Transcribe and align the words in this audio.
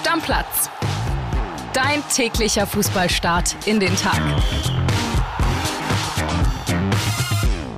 Stammplatz. 0.00 0.70
Dein 1.74 2.02
täglicher 2.08 2.66
Fußballstart 2.66 3.54
in 3.66 3.80
den 3.80 3.94
Tag. 3.96 4.18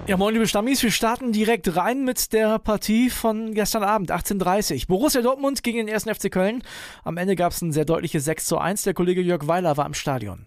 Ja, 0.07 0.17
moin 0.17 0.33
liebe 0.33 0.47
Stammis, 0.47 0.85
wir 0.85 0.93
starten 0.93 1.33
direkt 1.33 1.75
rein 1.75 2.05
mit 2.05 2.33
der 2.33 2.61
Partie 2.61 3.11
von 3.11 3.55
gestern 3.55 3.83
Abend, 3.83 4.13
18.30 4.13 4.87
Borussia 4.87 5.21
Dortmund 5.21 5.65
gegen 5.65 5.85
den 5.85 5.93
1. 5.93 6.05
FC 6.05 6.31
Köln. 6.31 6.63
Am 7.03 7.17
Ende 7.17 7.35
gab 7.35 7.51
es 7.51 7.61
ein 7.61 7.73
sehr 7.73 7.85
deutliches 7.85 8.25
6 8.25 8.45
zu 8.45 8.59
1. 8.59 8.85
Der 8.85 8.95
Kollege 8.95 9.21
Jörg 9.21 9.49
Weiler 9.49 9.77
war 9.77 9.87
im 9.87 9.95
Stadion. 9.95 10.47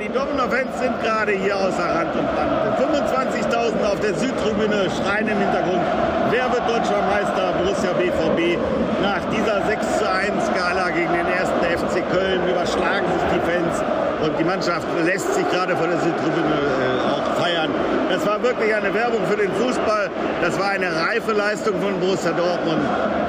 Die 0.00 0.08
Dortmunder 0.08 0.48
Fans 0.48 0.78
sind 0.78 0.94
gerade 1.02 1.32
hier 1.32 1.56
außer 1.56 1.82
Rand 1.82 2.14
und 2.14 2.30
Band. 2.36 2.78
25.000 2.78 3.82
auf 3.84 3.98
der 3.98 4.14
Südtribüne 4.14 4.86
schreien 4.94 5.26
im 5.26 5.38
Hintergrund. 5.38 5.82
Wer 6.30 6.52
wird 6.52 6.68
deutscher 6.68 7.02
Meister? 7.10 7.52
Borussia 7.58 7.92
BVB. 7.94 8.58
Nach 9.02 9.18
dieser 9.34 9.66
6 9.66 9.98
zu 9.98 10.08
1 10.08 10.46
Skala 10.46 10.90
gegen 10.90 11.12
den 11.12 11.26
1. 11.26 11.50
FC 11.82 12.08
Köln 12.12 12.46
überschlagen 12.48 13.06
sich 13.10 13.24
die 13.34 13.42
Fans 13.50 13.82
und 14.22 14.38
die 14.38 14.44
Mannschaft 14.44 14.86
lässt 15.04 15.34
sich 15.34 15.48
gerade 15.50 15.74
von 15.76 15.88
der 15.90 15.98
Südtribüne 15.98 16.46
äh, 16.46 17.10
auch 17.10 17.42
feiern. 17.42 17.70
Das 18.08 18.24
war 18.26 18.36
wirklich 18.48 18.74
eine 18.74 18.92
Werbung 18.94 19.20
für 19.28 19.36
den 19.36 19.52
Fußball. 19.52 20.08
Das 20.40 20.58
war 20.58 20.70
eine 20.70 20.88
reife 20.88 21.32
Leistung 21.32 21.74
von 21.82 22.00
Borussia 22.00 22.32
Dortmund. 22.32 22.80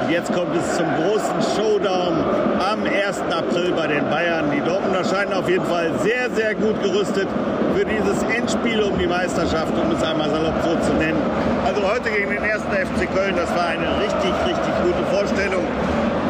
Und 0.02 0.10
jetzt 0.10 0.32
kommt 0.32 0.56
es 0.56 0.76
zum 0.76 0.86
großen 0.96 1.36
Showdown 1.56 2.24
am 2.58 2.84
1. 2.84 3.20
April 3.30 3.72
bei 3.76 3.86
den 3.86 4.08
Bayern. 4.08 4.50
Die 4.50 4.62
Dortmunder 4.62 5.04
scheinen 5.04 5.34
auf 5.34 5.48
jeden 5.48 5.66
Fall 5.66 5.92
sehr, 6.02 6.30
sehr 6.30 6.54
gut 6.54 6.82
gerüstet 6.82 7.28
für 7.76 7.84
dieses 7.84 8.22
Endspiel 8.34 8.82
um 8.82 8.98
die 8.98 9.06
Meisterschaft, 9.06 9.72
um 9.76 9.92
es 9.94 10.02
einmal 10.02 10.30
salopp 10.30 10.54
so 10.64 10.72
zu 10.88 10.96
nennen. 10.96 11.20
Also 11.66 11.82
heute 11.82 12.08
gegen 12.10 12.30
den 12.30 12.42
1. 12.42 12.62
FC 12.62 13.12
Köln, 13.14 13.36
das 13.36 13.50
war 13.54 13.68
eine 13.68 13.88
richtig, 14.00 14.32
richtig 14.48 14.74
gute 14.82 15.04
Vorstellung. 15.12 15.64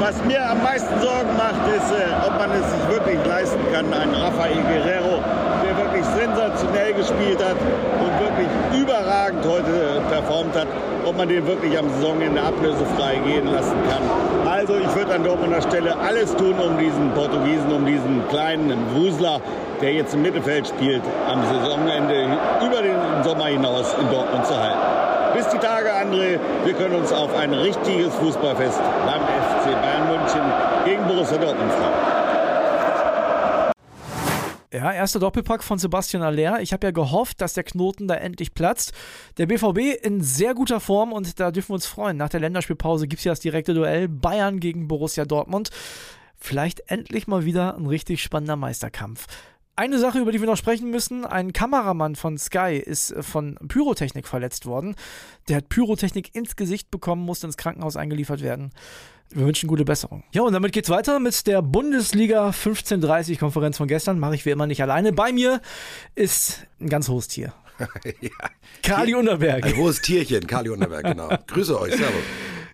Was 0.01 0.17
mir 0.25 0.43
am 0.51 0.63
meisten 0.63 0.99
Sorgen 1.01 1.31
macht, 1.37 1.63
ist, 1.77 1.93
äh, 1.93 2.27
ob 2.27 2.35
man 2.39 2.51
es 2.59 2.67
sich 2.73 2.89
wirklich 2.89 3.19
leisten 3.27 3.61
kann, 3.73 3.93
einen 3.93 4.15
Rafael 4.15 4.57
Guerrero, 4.67 5.23
sensationell 6.21 6.93
gespielt 6.93 7.43
hat 7.43 7.57
und 7.57 8.13
wirklich 8.21 8.49
überragend 8.79 9.45
heute 9.47 10.03
performt 10.11 10.55
hat, 10.55 10.67
ob 11.07 11.17
man 11.17 11.29
den 11.29 11.47
wirklich 11.47 11.79
am 11.79 11.89
Saisonende 11.89 12.41
ablösefrei 12.43 13.17
gehen 13.25 13.51
lassen 13.51 13.77
kann. 13.89 14.51
Also 14.51 14.75
ich 14.77 14.95
würde 14.95 15.15
an 15.15 15.25
Dortmunder 15.25 15.63
Stelle 15.63 15.97
alles 15.97 16.37
tun, 16.37 16.55
um 16.59 16.77
diesen 16.79 17.11
Portugiesen, 17.15 17.73
um 17.73 17.87
diesen 17.87 18.29
kleinen 18.29 18.77
Wusler, 18.95 19.41
der 19.81 19.95
jetzt 19.95 20.13
im 20.13 20.23
Mittelfeld 20.23 20.69
spielt, 20.69 21.03
am 21.27 21.43
Saisonende 21.45 22.27
über 22.67 22.83
den 22.83 23.25
Sommer 23.25 23.47
hinaus 23.47 23.95
in 23.99 24.11
Dortmund 24.11 24.45
zu 24.45 24.55
halten. 24.55 24.79
Bis 25.35 25.49
die 25.49 25.59
Tage, 25.59 25.89
André, 25.89 26.39
wir 26.65 26.75
können 26.75 26.97
uns 26.97 27.13
auf 27.13 27.35
ein 27.39 27.55
richtiges 27.55 28.13
Fußballfest 28.17 28.81
beim 29.07 29.21
FC 29.23 29.81
Bayern 29.81 30.09
München 30.09 30.43
gegen 30.85 31.03
Borussia 31.05 31.39
Dortmund 31.39 31.73
freuen. 31.73 32.20
Ja, 34.73 34.93
erster 34.93 35.19
Doppelpack 35.19 35.65
von 35.65 35.81
Sebastian 35.81 36.23
Aller. 36.23 36.61
Ich 36.61 36.73
habe 36.73 36.87
ja 36.87 36.93
gehofft, 36.93 37.41
dass 37.41 37.55
der 37.55 37.65
Knoten 37.65 38.07
da 38.07 38.15
endlich 38.15 38.55
platzt. 38.55 38.93
Der 39.37 39.47
BVB 39.47 40.01
in 40.05 40.21
sehr 40.21 40.55
guter 40.55 40.79
Form 40.79 41.13
und 41.13 41.41
da 41.41 41.51
dürfen 41.51 41.71
wir 41.71 41.75
uns 41.75 41.87
freuen. 41.87 42.17
Nach 42.17 42.29
der 42.29 42.39
Länderspielpause 42.39 43.09
gibt 43.09 43.19
es 43.19 43.25
ja 43.25 43.33
das 43.33 43.41
direkte 43.41 43.75
Duell 43.75 44.07
Bayern 44.07 44.61
gegen 44.61 44.87
Borussia 44.87 45.25
Dortmund. 45.25 45.71
Vielleicht 46.37 46.89
endlich 46.89 47.27
mal 47.27 47.45
wieder 47.45 47.77
ein 47.77 47.87
richtig 47.87 48.23
spannender 48.23 48.55
Meisterkampf. 48.55 49.27
Eine 49.81 49.99
Sache, 49.99 50.19
über 50.19 50.31
die 50.31 50.41
wir 50.41 50.47
noch 50.47 50.59
sprechen 50.59 50.91
müssen: 50.91 51.25
Ein 51.25 51.55
Kameramann 51.55 52.15
von 52.15 52.37
Sky 52.37 52.77
ist 52.77 53.15
von 53.21 53.55
Pyrotechnik 53.67 54.29
verletzt 54.29 54.67
worden. 54.67 54.95
Der 55.49 55.57
hat 55.57 55.71
Pyrotechnik 55.71 56.35
ins 56.35 56.55
Gesicht 56.55 56.91
bekommen, 56.91 57.25
musste 57.25 57.47
ins 57.47 57.57
Krankenhaus 57.57 57.97
eingeliefert 57.97 58.43
werden. 58.43 58.73
Wir 59.31 59.47
wünschen 59.47 59.69
gute 59.69 59.87
Besserung. 59.87 60.23
Ja, 60.35 60.43
und 60.43 60.53
damit 60.53 60.73
geht's 60.73 60.91
weiter 60.91 61.19
mit 61.19 61.47
der 61.47 61.63
Bundesliga 61.63 62.49
1530 62.49 63.39
Konferenz 63.39 63.79
von 63.79 63.89
gestern. 63.89 64.19
Mache 64.19 64.35
ich 64.35 64.45
wie 64.45 64.51
immer 64.51 64.67
nicht 64.67 64.83
alleine. 64.83 65.15
Bei 65.15 65.33
mir 65.33 65.63
ist 66.15 66.67
ein 66.79 66.91
ganz 66.91 67.09
hohes 67.09 67.29
Tier. 67.29 67.55
ja. 68.21 68.31
Kali 68.83 69.15
Unterberg. 69.15 69.65
Ein 69.65 69.79
hohes 69.79 70.03
Tierchen, 70.03 70.47
Kali 70.47 70.69
Unterberg, 70.69 71.05
genau. 71.05 71.31
Grüße 71.47 71.81
euch, 71.81 71.95
servus. 71.95 72.23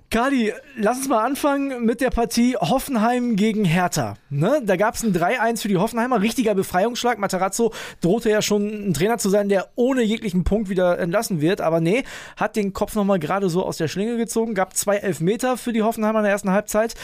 Kali, 0.08 0.52
lass 0.76 0.98
uns 0.98 1.08
mal 1.08 1.24
anfangen 1.24 1.84
mit 1.84 2.00
der 2.00 2.10
Partie 2.10 2.56
Hoffenheim 2.56 3.34
gegen 3.34 3.64
Hertha. 3.64 4.14
Ne? 4.30 4.62
Da 4.64 4.76
gab 4.76 4.94
es 4.94 5.02
ein 5.02 5.12
3-1 5.12 5.62
für 5.62 5.68
die 5.68 5.78
Hoffenheimer, 5.78 6.22
richtiger 6.22 6.54
Befreiungsschlag. 6.54 7.18
Materazzo 7.18 7.72
drohte 8.00 8.30
ja 8.30 8.40
schon 8.40 8.90
ein 8.90 8.94
Trainer 8.94 9.18
zu 9.18 9.30
sein, 9.30 9.48
der 9.48 9.68
ohne 9.74 10.02
jeglichen 10.02 10.44
Punkt 10.44 10.68
wieder 10.68 10.98
entlassen 11.00 11.40
wird. 11.40 11.60
Aber 11.60 11.80
nee, 11.80 12.04
hat 12.36 12.54
den 12.54 12.72
Kopf 12.72 12.94
nochmal 12.94 13.18
gerade 13.18 13.50
so 13.50 13.64
aus 13.64 13.78
der 13.78 13.88
Schlinge 13.88 14.16
gezogen, 14.16 14.54
gab 14.54 14.76
zwei 14.76 14.96
Elfmeter 14.96 15.56
für 15.56 15.72
die 15.72 15.82
Hoffenheimer 15.82 16.20
in 16.20 16.24
der 16.24 16.32
ersten 16.32 16.52
Halbzeit. 16.52 16.94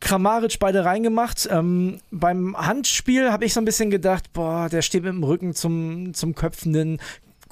Kramaric 0.00 0.58
beide 0.58 0.84
reingemacht. 0.84 1.48
Ähm, 1.50 1.98
beim 2.10 2.54
Handspiel 2.58 3.32
habe 3.32 3.46
ich 3.46 3.54
so 3.54 3.60
ein 3.60 3.64
bisschen 3.64 3.88
gedacht, 3.90 4.34
boah, 4.34 4.68
der 4.68 4.82
steht 4.82 5.02
mit 5.02 5.12
dem 5.12 5.24
Rücken 5.24 5.54
zum, 5.54 6.12
zum 6.12 6.34
Köpfenden 6.34 7.00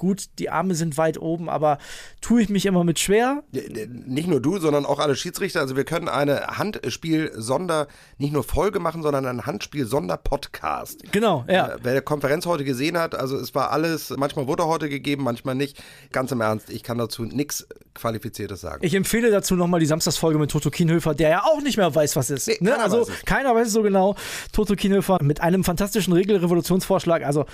gut, 0.03 0.25
die 0.37 0.49
Arme 0.49 0.75
sind 0.75 0.97
weit 0.97 1.17
oben, 1.17 1.47
aber 1.47 1.77
tue 2.19 2.41
ich 2.41 2.49
mich 2.49 2.65
immer 2.65 2.83
mit 2.83 2.99
schwer. 2.99 3.41
Nicht 3.53 4.27
nur 4.27 4.41
du, 4.41 4.57
sondern 4.57 4.85
auch 4.85 4.99
alle 4.99 5.15
Schiedsrichter. 5.15 5.61
Also 5.61 5.77
wir 5.77 5.85
können 5.85 6.09
eine 6.09 6.41
Handspiel-Sonder, 6.47 7.87
nicht 8.17 8.33
nur 8.33 8.43
Folge 8.43 8.81
machen, 8.81 9.01
sondern 9.01 9.25
ein 9.25 9.45
Handspiel-Sonder-Podcast. 9.45 11.09
Genau, 11.13 11.45
ja. 11.47 11.69
Äh, 11.69 11.77
wer 11.83 11.95
die 11.95 12.01
Konferenz 12.01 12.45
heute 12.45 12.65
gesehen 12.65 12.97
hat, 12.97 13.15
also 13.15 13.37
es 13.37 13.55
war 13.55 13.71
alles, 13.71 14.13
manchmal 14.17 14.45
wurde 14.47 14.65
heute 14.65 14.89
gegeben, 14.89 15.23
manchmal 15.23 15.55
nicht. 15.55 15.81
Ganz 16.11 16.33
im 16.33 16.41
Ernst, 16.41 16.69
ich 16.69 16.83
kann 16.83 16.97
dazu 16.97 17.23
nichts 17.23 17.65
Qualifiziertes 17.93 18.59
sagen. 18.59 18.85
Ich 18.85 18.95
empfehle 18.95 19.31
dazu 19.31 19.55
nochmal 19.55 19.79
die 19.79 19.85
Samstagsfolge 19.85 20.37
mit 20.37 20.51
Toto 20.51 20.69
Kienhöfer, 20.69 21.15
der 21.15 21.29
ja 21.29 21.43
auch 21.43 21.61
nicht 21.61 21.77
mehr 21.77 21.95
weiß, 21.95 22.17
was 22.17 22.29
ist. 22.29 22.47
Nee, 22.47 22.57
ne? 22.59 22.77
Also 22.77 23.07
weiß 23.07 23.23
keiner 23.23 23.55
weiß 23.55 23.67
es 23.67 23.73
so 23.73 23.83
genau. 23.83 24.15
Toto 24.51 24.75
Kienhöfer 24.75 25.19
mit 25.21 25.39
einem 25.39 25.63
fantastischen 25.63 26.11
Regelrevolutionsvorschlag. 26.11 27.23
Also 27.23 27.45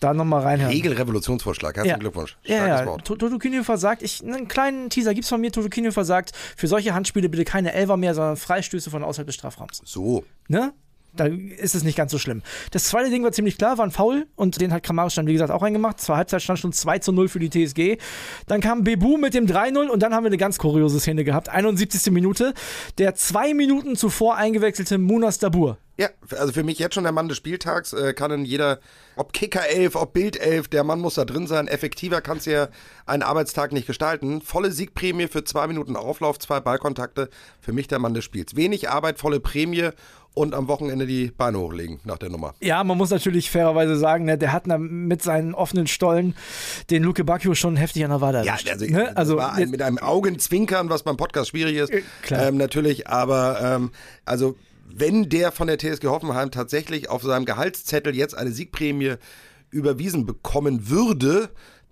da 0.00 0.14
nochmal 0.14 0.42
reinhören. 0.42 0.72
Regelrevolutionsvorschlag, 0.72 1.76
herzlichen 1.76 1.96
ja. 1.96 1.98
Glückwunsch. 1.98 2.36
Starkes 2.42 2.68
ja, 2.68 2.80
ja. 2.80 2.86
Wort. 2.86 3.04
Toto 3.04 3.38
Kienhöfer 3.38 3.78
sagt, 3.78 4.02
ich, 4.02 4.22
einen 4.22 4.48
kleinen 4.48 4.90
Teaser 4.90 5.14
gibt's 5.14 5.28
von 5.28 5.40
mir, 5.40 5.52
Toto 5.52 5.68
Kienhöfer 5.68 6.04
sagt, 6.04 6.32
für 6.56 6.66
solche 6.66 6.94
Handspiele 6.94 7.28
bitte 7.28 7.44
keine 7.44 7.72
Elfer 7.72 7.96
mehr, 7.96 8.14
sondern 8.14 8.36
Freistöße 8.36 8.90
von 8.90 9.02
außerhalb 9.02 9.26
des 9.26 9.34
Strafraums. 9.34 9.82
So. 9.84 10.24
Ne? 10.48 10.72
Da 11.16 11.26
ist 11.26 11.74
es 11.74 11.82
nicht 11.82 11.96
ganz 11.96 12.12
so 12.12 12.18
schlimm. 12.18 12.42
Das 12.70 12.84
zweite 12.84 13.10
Ding 13.10 13.24
war 13.24 13.32
ziemlich 13.32 13.56
klar, 13.56 13.78
war 13.78 13.86
ein 13.86 13.90
Foul 13.90 14.26
und 14.36 14.60
den 14.60 14.72
hat 14.72 14.82
Kramaric 14.82 15.14
dann, 15.14 15.26
wie 15.26 15.32
gesagt, 15.32 15.50
auch 15.50 15.62
reingemacht. 15.62 16.00
Zur 16.00 16.16
Halbzeit 16.16 16.42
stand 16.42 16.58
schon 16.58 16.72
2 16.72 16.98
zu 16.98 17.12
0 17.12 17.28
für 17.28 17.38
die 17.38 17.48
TSG. 17.48 17.96
Dann 18.46 18.60
kam 18.60 18.84
Bebu 18.84 19.16
mit 19.16 19.34
dem 19.34 19.46
3-0 19.46 19.88
und 19.88 20.02
dann 20.02 20.14
haben 20.14 20.24
wir 20.24 20.28
eine 20.28 20.36
ganz 20.36 20.58
kuriose 20.58 21.00
Szene 21.00 21.24
gehabt. 21.24 21.48
71. 21.48 22.12
Minute. 22.12 22.52
Der 22.98 23.14
zwei 23.14 23.54
Minuten 23.54 23.96
zuvor 23.96 24.36
eingewechselte 24.36 24.98
Munas 24.98 25.38
Dabur. 25.38 25.78
Ja, 25.98 26.08
also 26.36 26.52
für 26.52 26.62
mich 26.62 26.78
jetzt 26.78 26.94
schon 26.94 27.04
der 27.04 27.12
Mann 27.12 27.28
des 27.28 27.38
Spieltags. 27.38 27.92
Äh, 27.92 28.12
kann 28.12 28.30
in 28.30 28.44
jeder, 28.44 28.80
ob 29.16 29.32
Kicker 29.32 29.66
11, 29.66 29.96
ob 29.96 30.12
Bild 30.12 30.36
11, 30.38 30.68
der 30.68 30.84
Mann 30.84 31.00
muss 31.00 31.14
da 31.14 31.24
drin 31.24 31.46
sein. 31.46 31.68
Effektiver 31.68 32.20
kannst 32.20 32.46
du 32.46 32.52
ja 32.52 32.68
einen 33.06 33.22
Arbeitstag 33.22 33.72
nicht 33.72 33.86
gestalten. 33.86 34.42
Volle 34.42 34.72
Siegprämie 34.72 35.28
für 35.28 35.44
zwei 35.44 35.66
Minuten 35.66 35.96
Auflauf, 35.96 36.38
zwei 36.38 36.60
Ballkontakte. 36.60 37.30
Für 37.60 37.72
mich 37.72 37.88
der 37.88 37.98
Mann 37.98 38.12
des 38.12 38.24
Spiels. 38.24 38.56
Wenig 38.56 38.90
Arbeit, 38.90 39.18
volle 39.18 39.40
Prämie 39.40 39.90
und 40.34 40.54
am 40.54 40.68
Wochenende 40.68 41.06
die 41.06 41.28
Beine 41.28 41.58
hochlegen 41.58 41.98
nach 42.04 42.18
der 42.18 42.28
Nummer. 42.28 42.54
Ja, 42.60 42.84
man 42.84 42.98
muss 42.98 43.08
natürlich 43.08 43.50
fairerweise 43.50 43.96
sagen, 43.96 44.26
ne, 44.26 44.36
der 44.36 44.52
hat 44.52 44.66
mit 44.66 45.22
seinen 45.22 45.54
offenen 45.54 45.86
Stollen 45.86 46.34
den 46.90 47.04
Luke 47.04 47.24
Bacchio 47.24 47.54
schon 47.54 47.76
heftig 47.76 48.04
an 48.04 48.10
der 48.10 48.20
Wade 48.20 48.44
Ja, 48.44 48.58
also, 48.70 48.84
ne? 48.84 49.16
also 49.16 49.38
ein, 49.38 49.70
mit 49.70 49.80
einem 49.80 49.96
Augenzwinkern, 49.96 50.90
was 50.90 51.04
beim 51.04 51.16
Podcast 51.16 51.50
schwierig 51.50 51.76
ist, 51.76 51.90
äh, 51.90 52.02
ähm, 52.32 52.58
natürlich, 52.58 53.08
aber 53.08 53.60
ähm, 53.62 53.92
also 54.26 54.56
wenn 54.94 55.28
der 55.28 55.52
von 55.52 55.66
der 55.66 55.78
TSG 55.78 56.06
Hoffenheim 56.06 56.50
tatsächlich 56.50 57.08
auf 57.08 57.22
seinem 57.22 57.44
Gehaltszettel 57.44 58.14
jetzt 58.14 58.36
eine 58.36 58.50
Siegprämie 58.52 59.14
überwiesen 59.70 60.26
bekommen 60.26 60.88
würde, 60.88 61.50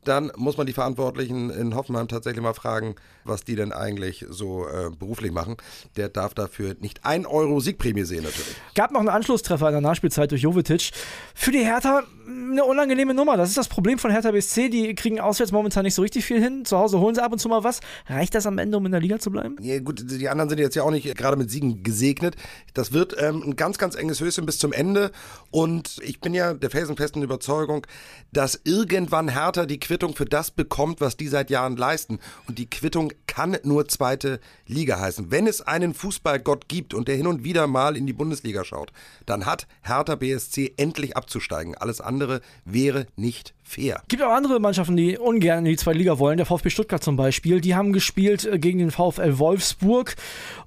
dann 0.09 0.31
muss 0.37 0.56
man 0.56 0.66
die 0.66 0.72
Verantwortlichen 0.72 1.50
in 1.50 1.75
Hoffenheim 1.75 2.09
tatsächlich 2.09 2.42
mal 2.42 2.54
fragen, 2.54 2.94
was 3.25 3.44
die 3.44 3.56
denn 3.56 3.72
eigentlich 3.72 4.25
so 4.28 4.66
äh, 4.66 4.91
beruflich 4.91 5.32
machen. 5.32 5.56
Der 5.97 6.09
darf 6.09 6.34
dafür 6.34 6.77
nicht 6.80 7.04
ein 7.04 7.27
Euro 7.27 7.60
Siegprämie 7.60 8.04
sehen 8.04 8.24
natürlich. 8.24 8.56
Gab 8.74 8.92
noch 8.92 9.01
einen 9.01 9.09
Anschlusstreffer 9.09 9.68
in 9.68 9.72
der 9.72 9.80
Nachspielzeit 9.80 10.30
durch 10.30 10.42
Jovetic. 10.42 10.91
Für 11.34 11.51
die 11.51 11.65
Hertha 11.65 12.03
eine 12.27 12.65
unangenehme 12.65 13.15
Nummer. 13.15 13.36
Das 13.36 13.48
ist 13.48 13.59
das 13.59 13.68
Problem 13.68 13.98
von 13.98 14.10
Hertha 14.10 14.30
BSC. 14.30 14.68
Die 14.68 14.95
kriegen 14.95 15.21
auswärts 15.21 15.53
momentan 15.53 15.84
nicht 15.84 15.95
so 15.95 16.03
richtig 16.03 16.24
viel 16.24 16.41
hin. 16.41 16.65
Zu 16.65 16.78
Hause 16.78 16.98
holen 17.01 17.15
sie 17.15 17.22
ab 17.22 17.33
und 17.33 17.39
zu 17.39 17.48
mal 17.48 17.65
was. 17.65 17.80
Reicht 18.06 18.34
das 18.34 18.47
am 18.47 18.59
Ende, 18.59 18.77
um 18.77 18.86
in 18.86 18.92
der 18.92 19.01
Liga 19.01 19.18
zu 19.18 19.30
bleiben? 19.30 19.56
Ja, 19.60 19.78
gut, 19.80 20.04
die 20.10 20.28
anderen 20.28 20.48
sind 20.48 20.59
jetzt 20.59 20.74
ja 20.74 20.83
auch 20.83 20.91
nicht 20.91 21.16
gerade 21.16 21.36
mit 21.36 21.51
Siegen 21.51 21.83
gesegnet. 21.83 22.36
Das 22.74 22.92
wird 22.92 23.16
ähm, 23.18 23.42
ein 23.45 23.56
ganz, 23.56 23.78
ganz 23.78 23.95
enges 23.95 24.21
Höschen 24.21 24.47
bis 24.47 24.59
zum 24.59 24.72
Ende. 24.72 25.10
Und 25.51 25.98
ich 26.03 26.21
bin 26.21 26.34
ja 26.34 26.54
der 26.54 26.71
felsenfesten 26.71 27.22
Überzeugung, 27.22 27.86
dass 28.33 28.60
irgendwann 28.65 29.28
Hertha 29.28 29.66
die 29.66 29.80
Quinte 29.80 29.93
Quittung 29.94 30.16
für 30.16 30.24
das 30.24 30.50
bekommt, 30.50 31.00
was 31.00 31.16
die 31.16 31.28
seit 31.28 31.50
Jahren 31.50 31.76
leisten. 31.76 32.18
Und 32.48 32.58
die 32.58 32.68
Quittung 32.68 33.12
kann 33.28 33.56
nur 33.62 33.86
zweite 33.86 34.41
Liga 34.66 34.98
heißen. 34.98 35.30
Wenn 35.30 35.46
es 35.46 35.60
einen 35.62 35.94
Fußballgott 35.94 36.66
gibt 36.66 36.94
und 36.94 37.06
der 37.06 37.14
hin 37.14 37.28
und 37.28 37.44
wieder 37.44 37.68
mal 37.68 37.96
in 37.96 38.04
die 38.04 38.12
Bundesliga 38.12 38.64
schaut, 38.64 38.91
dann 39.24 39.46
hat 39.46 39.68
Hertha 39.82 40.16
BSC 40.16 40.74
endlich 40.78 41.16
abzusteigen. 41.16 41.76
Alles 41.76 42.00
andere 42.00 42.41
wäre 42.64 43.06
nicht 43.14 43.54
fair. 43.62 44.02
Gibt 44.08 44.24
auch 44.24 44.32
andere 44.32 44.58
Mannschaften, 44.58 44.96
die 44.96 45.16
ungern 45.16 45.60
in 45.60 45.66
die 45.66 45.76
zweite 45.76 45.98
Liga 45.98 46.18
wollen. 46.18 46.38
Der 46.38 46.46
VfB 46.46 46.70
Stuttgart 46.70 47.04
zum 47.04 47.16
Beispiel. 47.16 47.60
Die 47.60 47.76
haben 47.76 47.92
gespielt 47.92 48.44
äh, 48.44 48.58
gegen 48.58 48.80
den 48.80 48.91
VfL 48.91 49.38
Wolfsburg 49.38 50.16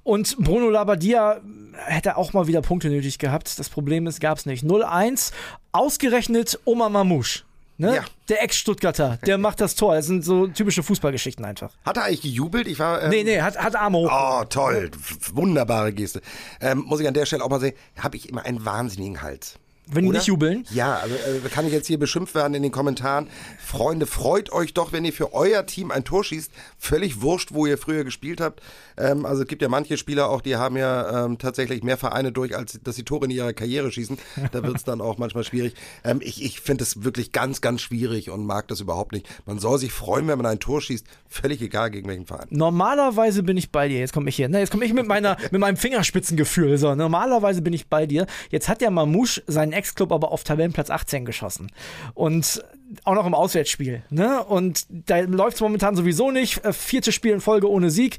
und 0.04 0.38
Bruno 0.38 0.70
Labbadia 0.70 1.42
hätte 1.74 2.16
auch 2.16 2.32
mal 2.32 2.48
wieder 2.48 2.62
Punkte 2.62 2.88
nötig 2.88 3.20
gehabt. 3.20 3.60
Das 3.60 3.68
Problem 3.68 4.08
ist, 4.08 4.22
gab 4.22 4.38
es 4.38 4.46
nicht. 4.46 4.64
0-1, 4.64 5.34
ausgerechnet 5.74 6.62
Oma 6.64 6.88
Mamouche. 6.88 7.47
Ne? 7.80 7.96
Ja. 7.98 8.06
Der 8.28 8.44
Ex-Stuttgarter, 8.44 9.20
der 9.26 9.38
macht 9.38 9.62
das 9.62 9.76
Tor. 9.76 9.94
Das 9.96 10.08
sind 10.08 10.26
so 10.26 10.48
typische 10.48 10.82
Fußballgeschichten 10.82 11.46
einfach. 11.46 11.74
Hat 11.86 11.98
er 11.98 12.06
eigentlich 12.06 12.22
gejubelt? 12.22 12.68
Ich 12.68 12.80
war. 12.80 13.04
Ähm, 13.04 13.10
nee, 13.10 13.24
nee, 13.24 13.42
hat, 13.42 13.58
hat 13.58 13.76
Arme 13.76 14.00
hoch. 14.00 14.12
Oh, 14.12 14.44
toll. 14.46 14.90
Wunderbare 15.34 15.94
Geste. 15.94 16.22
Ähm, 16.60 16.80
muss 16.88 17.00
ich 17.00 17.08
an 17.08 17.14
der 17.14 17.26
Stelle 17.28 17.44
auch 17.44 17.50
mal 17.50 17.60
sagen, 17.60 17.76
habe 18.00 18.18
ich 18.18 18.30
immer 18.30 18.46
einen 18.46 18.66
wahnsinnigen 18.66 19.22
Hals. 19.22 19.60
Wenn 19.90 20.06
die 20.06 20.12
nicht 20.12 20.28
jubeln? 20.28 20.66
Ja, 20.72 20.96
also 20.96 21.16
äh, 21.16 21.50
kann 21.50 21.66
ich 21.66 21.74
jetzt 21.74 21.88
hier 21.88 22.00
beschimpft 22.00 22.36
werden 22.36 22.54
in 22.54 22.64
den 22.64 22.72
Kommentaren. 22.72 23.28
Freunde, 23.60 24.06
freut 24.06 24.52
euch 24.52 24.74
doch, 24.74 24.92
wenn 24.92 25.06
ihr 25.06 25.14
für 25.14 25.34
euer 25.34 25.66
Team 25.66 25.92
ein 25.92 26.04
Tor 26.04 26.24
schießt. 26.24 26.52
Völlig 26.78 27.22
wurscht, 27.22 27.54
wo 27.54 27.66
ihr 27.66 27.78
früher 27.78 28.04
gespielt 28.04 28.42
habt. 28.42 28.62
Ähm, 28.98 29.26
also 29.26 29.44
es 29.44 29.48
gibt 29.48 29.62
ja 29.62 29.70
manche 29.70 29.98
Spieler 29.98 30.30
auch, 30.30 30.42
die 30.42 30.56
haben 30.56 30.78
ja 30.78 31.26
ähm, 31.26 31.38
tatsächlich 31.38 31.84
mehr 31.84 31.98
Vereine 31.98 32.32
durch, 32.32 32.56
als 32.56 32.80
dass 32.84 32.96
sie 32.96 33.04
Tore 33.04 33.26
in 33.26 33.32
ihrer 33.32 33.54
Karriere 33.54 33.92
schießen. 33.92 34.18
Da 34.52 34.64
wird 34.64 34.78
es 34.78 34.84
dann 34.84 35.02
auch 35.02 35.18
manchmal 35.18 35.44
schwierig. 35.44 35.74
Ähm, 36.04 36.20
ich 36.22 36.44
ich 36.44 36.60
finde 36.62 36.84
es 36.84 37.04
wirklich 37.04 37.32
ganz, 37.32 37.62
ganz 37.62 37.82
schwierig 37.82 38.30
und 38.30 38.46
mag 38.46 38.68
das 38.68 38.80
überhaupt 38.80 39.12
nicht. 39.12 39.28
Man 39.46 39.60
soll 39.60 39.78
sich 39.80 39.92
freuen, 39.92 40.28
wenn 40.28 40.38
man 40.38 40.46
ein 40.46 40.60
Tor 40.60 40.82
schießt. 40.82 41.06
Völlig 41.28 41.62
egal, 41.62 41.92
gegen 41.92 42.08
welchen 42.08 42.26
Verein. 42.26 42.48
Normalerweise 42.50 43.44
bin 43.44 43.58
ich 43.58 43.72
bei 43.72 43.88
dir. 43.88 44.00
Jetzt 44.00 44.14
komme 44.14 44.30
ich 44.30 44.36
hier. 44.36 44.50
Ne, 44.50 44.60
jetzt 44.60 44.72
komme 44.72 44.86
ich 44.86 44.94
mit, 44.94 45.08
meiner, 45.08 45.38
mit 45.52 45.60
meinem 45.60 45.78
Fingerspitzengefühl. 45.78 46.78
So, 46.78 46.96
normalerweise 46.96 47.62
bin 47.62 47.74
ich 47.74 47.88
bei 47.88 48.06
dir. 48.06 48.26
Jetzt 48.50 48.70
hat 48.70 48.82
der 48.82 48.92
Mamouche 48.92 49.42
seinen 49.48 49.74
Ex-Club 49.78 50.12
aber 50.12 50.32
auf 50.32 50.44
Tabellenplatz 50.44 50.90
18 50.90 51.26
geschossen. 51.26 51.72
Und 52.14 52.64
auch 53.04 53.16
noch 53.16 53.26
im 53.26 53.34
Auswärtsspiel. 53.34 54.04
Ne? 54.10 54.44
Und 54.44 54.86
da 54.90 55.20
läuft 55.20 55.56
es 55.56 55.62
momentan 55.62 55.96
sowieso 55.96 56.32
nicht. 56.32 56.64
Äh, 56.64 56.74
Viertes 56.74 57.14
Spiel 57.14 57.34
in 57.34 57.42
Folge 57.42 57.70
ohne 57.70 57.90
Sieg. 57.90 58.18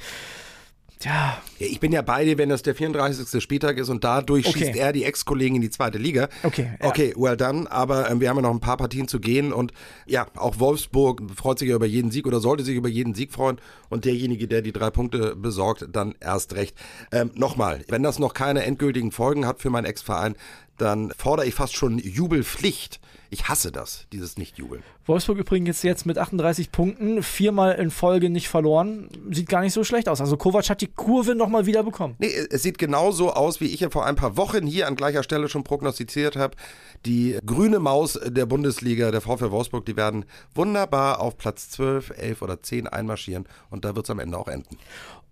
Ja. 1.03 1.11
ja. 1.59 1.67
Ich 1.67 1.81
bin 1.81 1.93
ja 1.93 2.03
bei 2.03 2.25
dir, 2.25 2.39
wenn 2.39 2.49
das 2.49 2.63
der 2.63 2.75
34. 2.75 3.43
Spieltag 3.43 3.79
ist 3.79 3.89
und 3.89 4.05
dadurch 4.05 4.47
okay. 4.49 4.59
schießt 4.59 4.77
er 4.77 4.93
die 4.93 5.05
Ex-Kollegen 5.05 5.57
in 5.57 5.63
die 5.63 5.71
zweite 5.71 5.99
Liga. 5.99 6.29
Okay. 6.43 6.73
Ja. 6.81 6.89
Okay, 6.89 7.15
well 7.17 7.37
done. 7.37 7.71
Aber 7.71 8.11
ähm, 8.11 8.21
wir 8.21 8.29
haben 8.29 8.37
ja 8.37 8.43
noch 8.43 8.51
ein 8.51 8.61
paar 8.61 8.77
Partien 8.77 9.09
zu 9.09 9.21
gehen 9.21 9.53
und 9.53 9.73
ja, 10.07 10.27
auch 10.37 10.59
Wolfsburg 10.59 11.23
freut 11.35 11.59
sich 11.59 11.69
ja 11.69 11.77
über 11.77 11.87
jeden 11.87 12.11
Sieg 12.11 12.27
oder 12.27 12.41
sollte 12.41 12.65
sich 12.65 12.77
über 12.77 12.89
jeden 12.89 13.15
Sieg 13.15 13.33
freuen 13.33 13.61
und 13.89 14.05
derjenige, 14.05 14.49
der 14.49 14.63
die 14.63 14.73
drei 14.73 14.91
Punkte 14.91 15.37
besorgt, 15.37 15.87
dann 15.93 16.15
erst 16.21 16.55
recht. 16.55 16.77
Ähm, 17.13 17.31
Nochmal, 17.35 17.85
wenn 17.89 18.03
das 18.03 18.19
noch 18.19 18.35
keine 18.35 18.65
endgültigen 18.65 19.13
Folgen 19.13 19.47
hat 19.47 19.61
für 19.61 19.71
meinen 19.71 19.85
Ex-Verein, 19.85 20.35
dann 20.79 21.13
fordere 21.17 21.47
ich 21.47 21.55
fast 21.55 21.77
schon 21.77 21.99
Jubelpflicht. 21.99 23.01
Ich 23.31 23.49
hasse 23.49 23.71
das, 23.71 24.07
dieses 24.11 24.39
Nicht-Jubeln. 24.39 24.83
Wolfsburg 25.05 25.37
übrigens 25.37 25.83
jetzt 25.83 26.07
mit 26.07 26.17
38 26.17 26.73
Punkten, 26.73 27.23
viermal 27.23 27.75
in 27.75 27.91
Folge 27.91 28.31
nicht 28.31 28.49
verloren. 28.49 29.11
Sieht 29.31 29.51
gar 29.51 29.61
nicht 29.61 29.75
so 29.75 29.85
schlecht 29.85 30.09
aus. 30.09 30.23
Also 30.23 30.39
Kovac 30.39 30.71
hat 30.71 30.81
die 30.81 30.87
Kurve 30.87 31.35
nochmal 31.35 31.67
wieder 31.67 31.83
bekommen. 31.83 32.15
Nee, 32.19 32.33
es 32.51 32.63
sieht 32.63 32.79
genauso 32.79 33.33
aus, 33.33 33.61
wie 33.61 33.67
ich 33.67 33.81
ja 33.81 33.91
vor 33.91 34.07
ein 34.07 34.17
paar 34.17 34.39
Wochen 34.39 34.67
hier 34.67 34.87
an 34.87 34.97
gleicher 34.97 35.23
Stelle 35.23 35.51
schon 35.51 35.63
prognostiziert 35.63 36.37
habe. 36.37 36.57
Die 37.05 37.39
grüne 37.45 37.81
Maus 37.81 38.19
der 38.25 38.47
Bundesliga, 38.47 39.11
der 39.11 39.21
VfL 39.21 39.51
Wolfsburg, 39.51 39.85
die 39.85 39.97
werden 39.97 40.25
wunderbar 40.55 41.21
auf 41.21 41.37
Platz 41.37 41.69
12, 41.71 42.11
11 42.17 42.43
oder 42.43 42.63
10 42.63 42.87
einmarschieren 42.87 43.47
und 43.69 43.85
da 43.85 43.95
wird 43.95 44.07
es 44.07 44.11
am 44.11 44.21
Ende 44.21 44.39
auch 44.39 44.49
enden. 44.49 44.79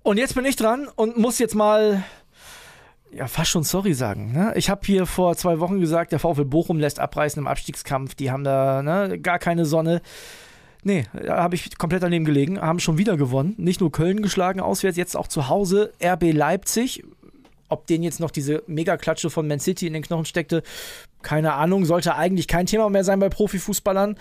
Und 0.03 0.19
jetzt 0.19 0.35
bin 0.35 0.45
ich 0.45 0.57
dran 0.57 0.87
und 0.95 1.17
muss 1.17 1.39
jetzt 1.39 1.55
mal 1.55 2.05
ja, 3.13 3.27
fast 3.27 3.51
schon 3.51 3.63
sorry 3.63 3.95
sagen. 3.95 4.33
Ne? 4.33 4.53
Ich 4.57 4.69
habe 4.69 4.81
hier 4.85 5.07
vor 5.07 5.37
zwei 5.37 5.61
Wochen 5.61 5.81
gesagt, 5.81 6.13
der 6.13 6.19
VfL 6.19 6.45
Bochum 6.45 6.79
lässt 6.79 7.01
abreißen 7.01 7.41
im 7.41 7.47
Abstiegskampf. 7.47 8.15
Die 8.15 8.31
haben 8.31 8.45
da 8.45 8.83
ne, 8.83 9.19
gar 9.19 9.39
keine 9.39 9.65
Sonne. 9.65 10.03
Nee, 10.83 11.07
da 11.13 11.43
habe 11.43 11.55
ich 11.55 11.79
komplett 11.79 12.03
daneben 12.03 12.25
gelegen. 12.25 12.61
Haben 12.61 12.79
schon 12.79 12.99
wieder 12.99 13.17
gewonnen. 13.17 13.55
Nicht 13.57 13.81
nur 13.81 13.91
Köln 13.91 14.23
geschlagen 14.23 14.61
auswärts, 14.61 14.97
jetzt 14.97 15.17
auch 15.17 15.29
zu 15.29 15.49
Hause. 15.49 15.93
RB 16.03 16.33
Leipzig. 16.33 17.05
Ob 17.69 17.89
denen 17.89 18.05
jetzt 18.05 18.21
noch 18.21 18.31
diese 18.31 18.63
Megaklatsche 18.69 19.29
von 19.29 19.49
Man 19.49 19.59
City 19.59 19.89
in 19.89 19.93
den 19.93 20.03
Knochen 20.03 20.25
steckte, 20.25 20.63
keine 21.27 21.55
Ahnung, 21.55 21.85
sollte 21.87 22.15
eigentlich 22.15 22.47
kein 22.47 22.67
Thema 22.67 22.89
mehr 22.89 23.03
sein 23.03 23.19
bei 23.19 23.29
Profifußballern. 23.29 24.17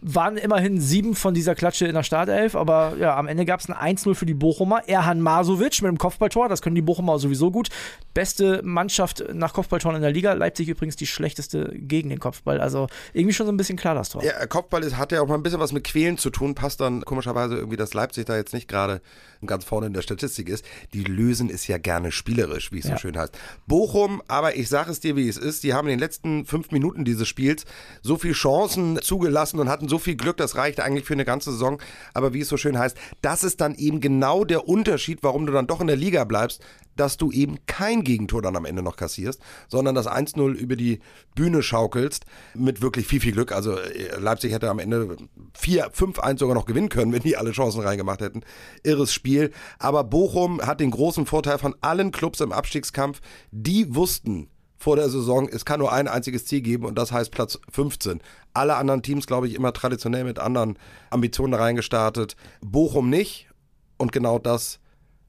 Waren 0.00 0.36
immerhin 0.36 0.80
sieben 0.80 1.14
von 1.14 1.32
dieser 1.32 1.54
Klatsche 1.54 1.86
in 1.86 1.94
der 1.94 2.02
Startelf, 2.02 2.56
aber 2.56 2.94
ja, 2.98 3.16
am 3.16 3.28
Ende 3.28 3.44
gab 3.44 3.60
es 3.60 3.70
ein 3.70 3.96
1-0 3.96 4.16
für 4.16 4.26
die 4.26 4.34
Bochumer. 4.34 4.88
Erhan 4.88 5.20
Masovic 5.20 5.80
mit 5.82 5.90
dem 5.90 5.98
Kopfballtor, 5.98 6.48
das 6.48 6.60
können 6.60 6.74
die 6.74 6.82
Bochumer 6.82 7.20
sowieso 7.20 7.52
gut. 7.52 7.68
Beste 8.14 8.62
Mannschaft 8.64 9.22
nach 9.32 9.52
Kopfballtoren 9.52 9.94
in 9.94 10.02
der 10.02 10.10
Liga. 10.10 10.32
Leipzig 10.32 10.68
übrigens 10.68 10.96
die 10.96 11.06
schlechteste 11.06 11.70
gegen 11.72 12.08
den 12.08 12.18
Kopfball. 12.18 12.60
Also 12.60 12.88
irgendwie 13.12 13.34
schon 13.34 13.46
so 13.46 13.52
ein 13.52 13.56
bisschen 13.56 13.78
klar 13.78 13.94
das 13.94 14.08
Tor. 14.08 14.24
Ja, 14.24 14.44
Kopfball 14.46 14.82
ist, 14.82 14.96
hat 14.96 15.12
ja 15.12 15.20
auch 15.20 15.28
mal 15.28 15.36
ein 15.36 15.42
bisschen 15.44 15.60
was 15.60 15.72
mit 15.72 15.84
Quälen 15.84 16.18
zu 16.18 16.30
tun. 16.30 16.56
Passt 16.56 16.80
dann 16.80 17.04
komischerweise 17.04 17.54
irgendwie, 17.54 17.76
dass 17.76 17.94
Leipzig 17.94 18.24
da 18.26 18.36
jetzt 18.36 18.54
nicht 18.54 18.66
gerade 18.66 19.02
ganz 19.46 19.64
vorne 19.64 19.86
in 19.86 19.92
der 19.92 20.02
Statistik 20.02 20.48
ist. 20.48 20.64
Die 20.92 21.04
lösen 21.04 21.50
es 21.50 21.66
ja 21.66 21.78
gerne 21.78 22.10
spielerisch, 22.10 22.72
wie 22.72 22.78
es 22.78 22.86
ja. 22.86 22.92
so 22.92 22.98
schön 22.98 23.18
heißt. 23.18 23.36
Bochum, 23.66 24.22
aber 24.28 24.56
ich 24.56 24.68
sage 24.68 24.90
es 24.90 25.00
dir, 25.00 25.16
wie 25.16 25.28
es 25.28 25.36
ist, 25.36 25.62
die 25.62 25.74
haben 25.74 25.86
in 25.88 25.92
den 25.92 26.00
letzten 26.00 26.23
letzten 26.24 26.46
fünf 26.46 26.70
Minuten 26.70 27.04
dieses 27.04 27.28
Spiels 27.28 27.64
so 28.02 28.16
viele 28.16 28.34
Chancen 28.34 28.98
zugelassen 29.02 29.60
und 29.60 29.68
hatten 29.68 29.88
so 29.88 29.98
viel 29.98 30.16
Glück, 30.16 30.36
das 30.36 30.56
reicht 30.56 30.80
eigentlich 30.80 31.04
für 31.04 31.14
eine 31.14 31.24
ganze 31.24 31.52
Saison. 31.52 31.80
Aber 32.14 32.32
wie 32.32 32.40
es 32.40 32.48
so 32.48 32.56
schön 32.56 32.78
heißt, 32.78 32.96
das 33.20 33.44
ist 33.44 33.60
dann 33.60 33.74
eben 33.74 34.00
genau 34.00 34.44
der 34.44 34.66
Unterschied, 34.66 35.22
warum 35.22 35.46
du 35.46 35.52
dann 35.52 35.66
doch 35.66 35.80
in 35.80 35.86
der 35.86 35.96
Liga 35.96 36.24
bleibst, 36.24 36.62
dass 36.96 37.16
du 37.16 37.32
eben 37.32 37.58
kein 37.66 38.04
Gegentor 38.04 38.40
dann 38.40 38.56
am 38.56 38.64
Ende 38.64 38.82
noch 38.82 38.96
kassierst, 38.96 39.40
sondern 39.68 39.94
das 39.94 40.06
1-0 40.06 40.52
über 40.52 40.76
die 40.76 41.00
Bühne 41.34 41.62
schaukelst 41.62 42.24
mit 42.54 42.82
wirklich 42.82 43.06
viel, 43.06 43.20
viel 43.20 43.32
Glück. 43.32 43.52
Also 43.52 43.76
äh, 43.78 44.16
Leipzig 44.18 44.52
hätte 44.52 44.70
am 44.70 44.78
Ende 44.78 45.16
4, 45.54 45.92
5-1 45.92 46.38
sogar 46.38 46.54
noch 46.54 46.66
gewinnen 46.66 46.88
können, 46.88 47.12
wenn 47.12 47.22
die 47.22 47.36
alle 47.36 47.50
Chancen 47.50 47.80
reingemacht 47.80 48.20
hätten. 48.20 48.42
Irres 48.84 49.12
Spiel. 49.12 49.50
Aber 49.78 50.04
Bochum 50.04 50.60
hat 50.62 50.80
den 50.80 50.92
großen 50.92 51.26
Vorteil 51.26 51.58
von 51.58 51.74
allen 51.80 52.12
Clubs 52.12 52.40
im 52.40 52.52
Abstiegskampf. 52.52 53.20
Die 53.50 53.92
wussten, 53.94 54.48
vor 54.84 54.96
der 54.96 55.08
Saison, 55.08 55.48
es 55.48 55.64
kann 55.64 55.80
nur 55.80 55.92
ein 55.92 56.08
einziges 56.08 56.44
Ziel 56.44 56.60
geben 56.60 56.84
und 56.84 56.96
das 56.96 57.10
heißt 57.10 57.30
Platz 57.30 57.58
15. 57.70 58.20
Alle 58.52 58.76
anderen 58.76 59.00
Teams, 59.00 59.26
glaube 59.26 59.48
ich, 59.48 59.54
immer 59.54 59.72
traditionell 59.72 60.24
mit 60.24 60.38
anderen 60.38 60.78
Ambitionen 61.08 61.54
reingestartet. 61.54 62.36
Bochum 62.60 63.08
nicht 63.08 63.48
und 63.96 64.12
genau 64.12 64.38
das 64.38 64.80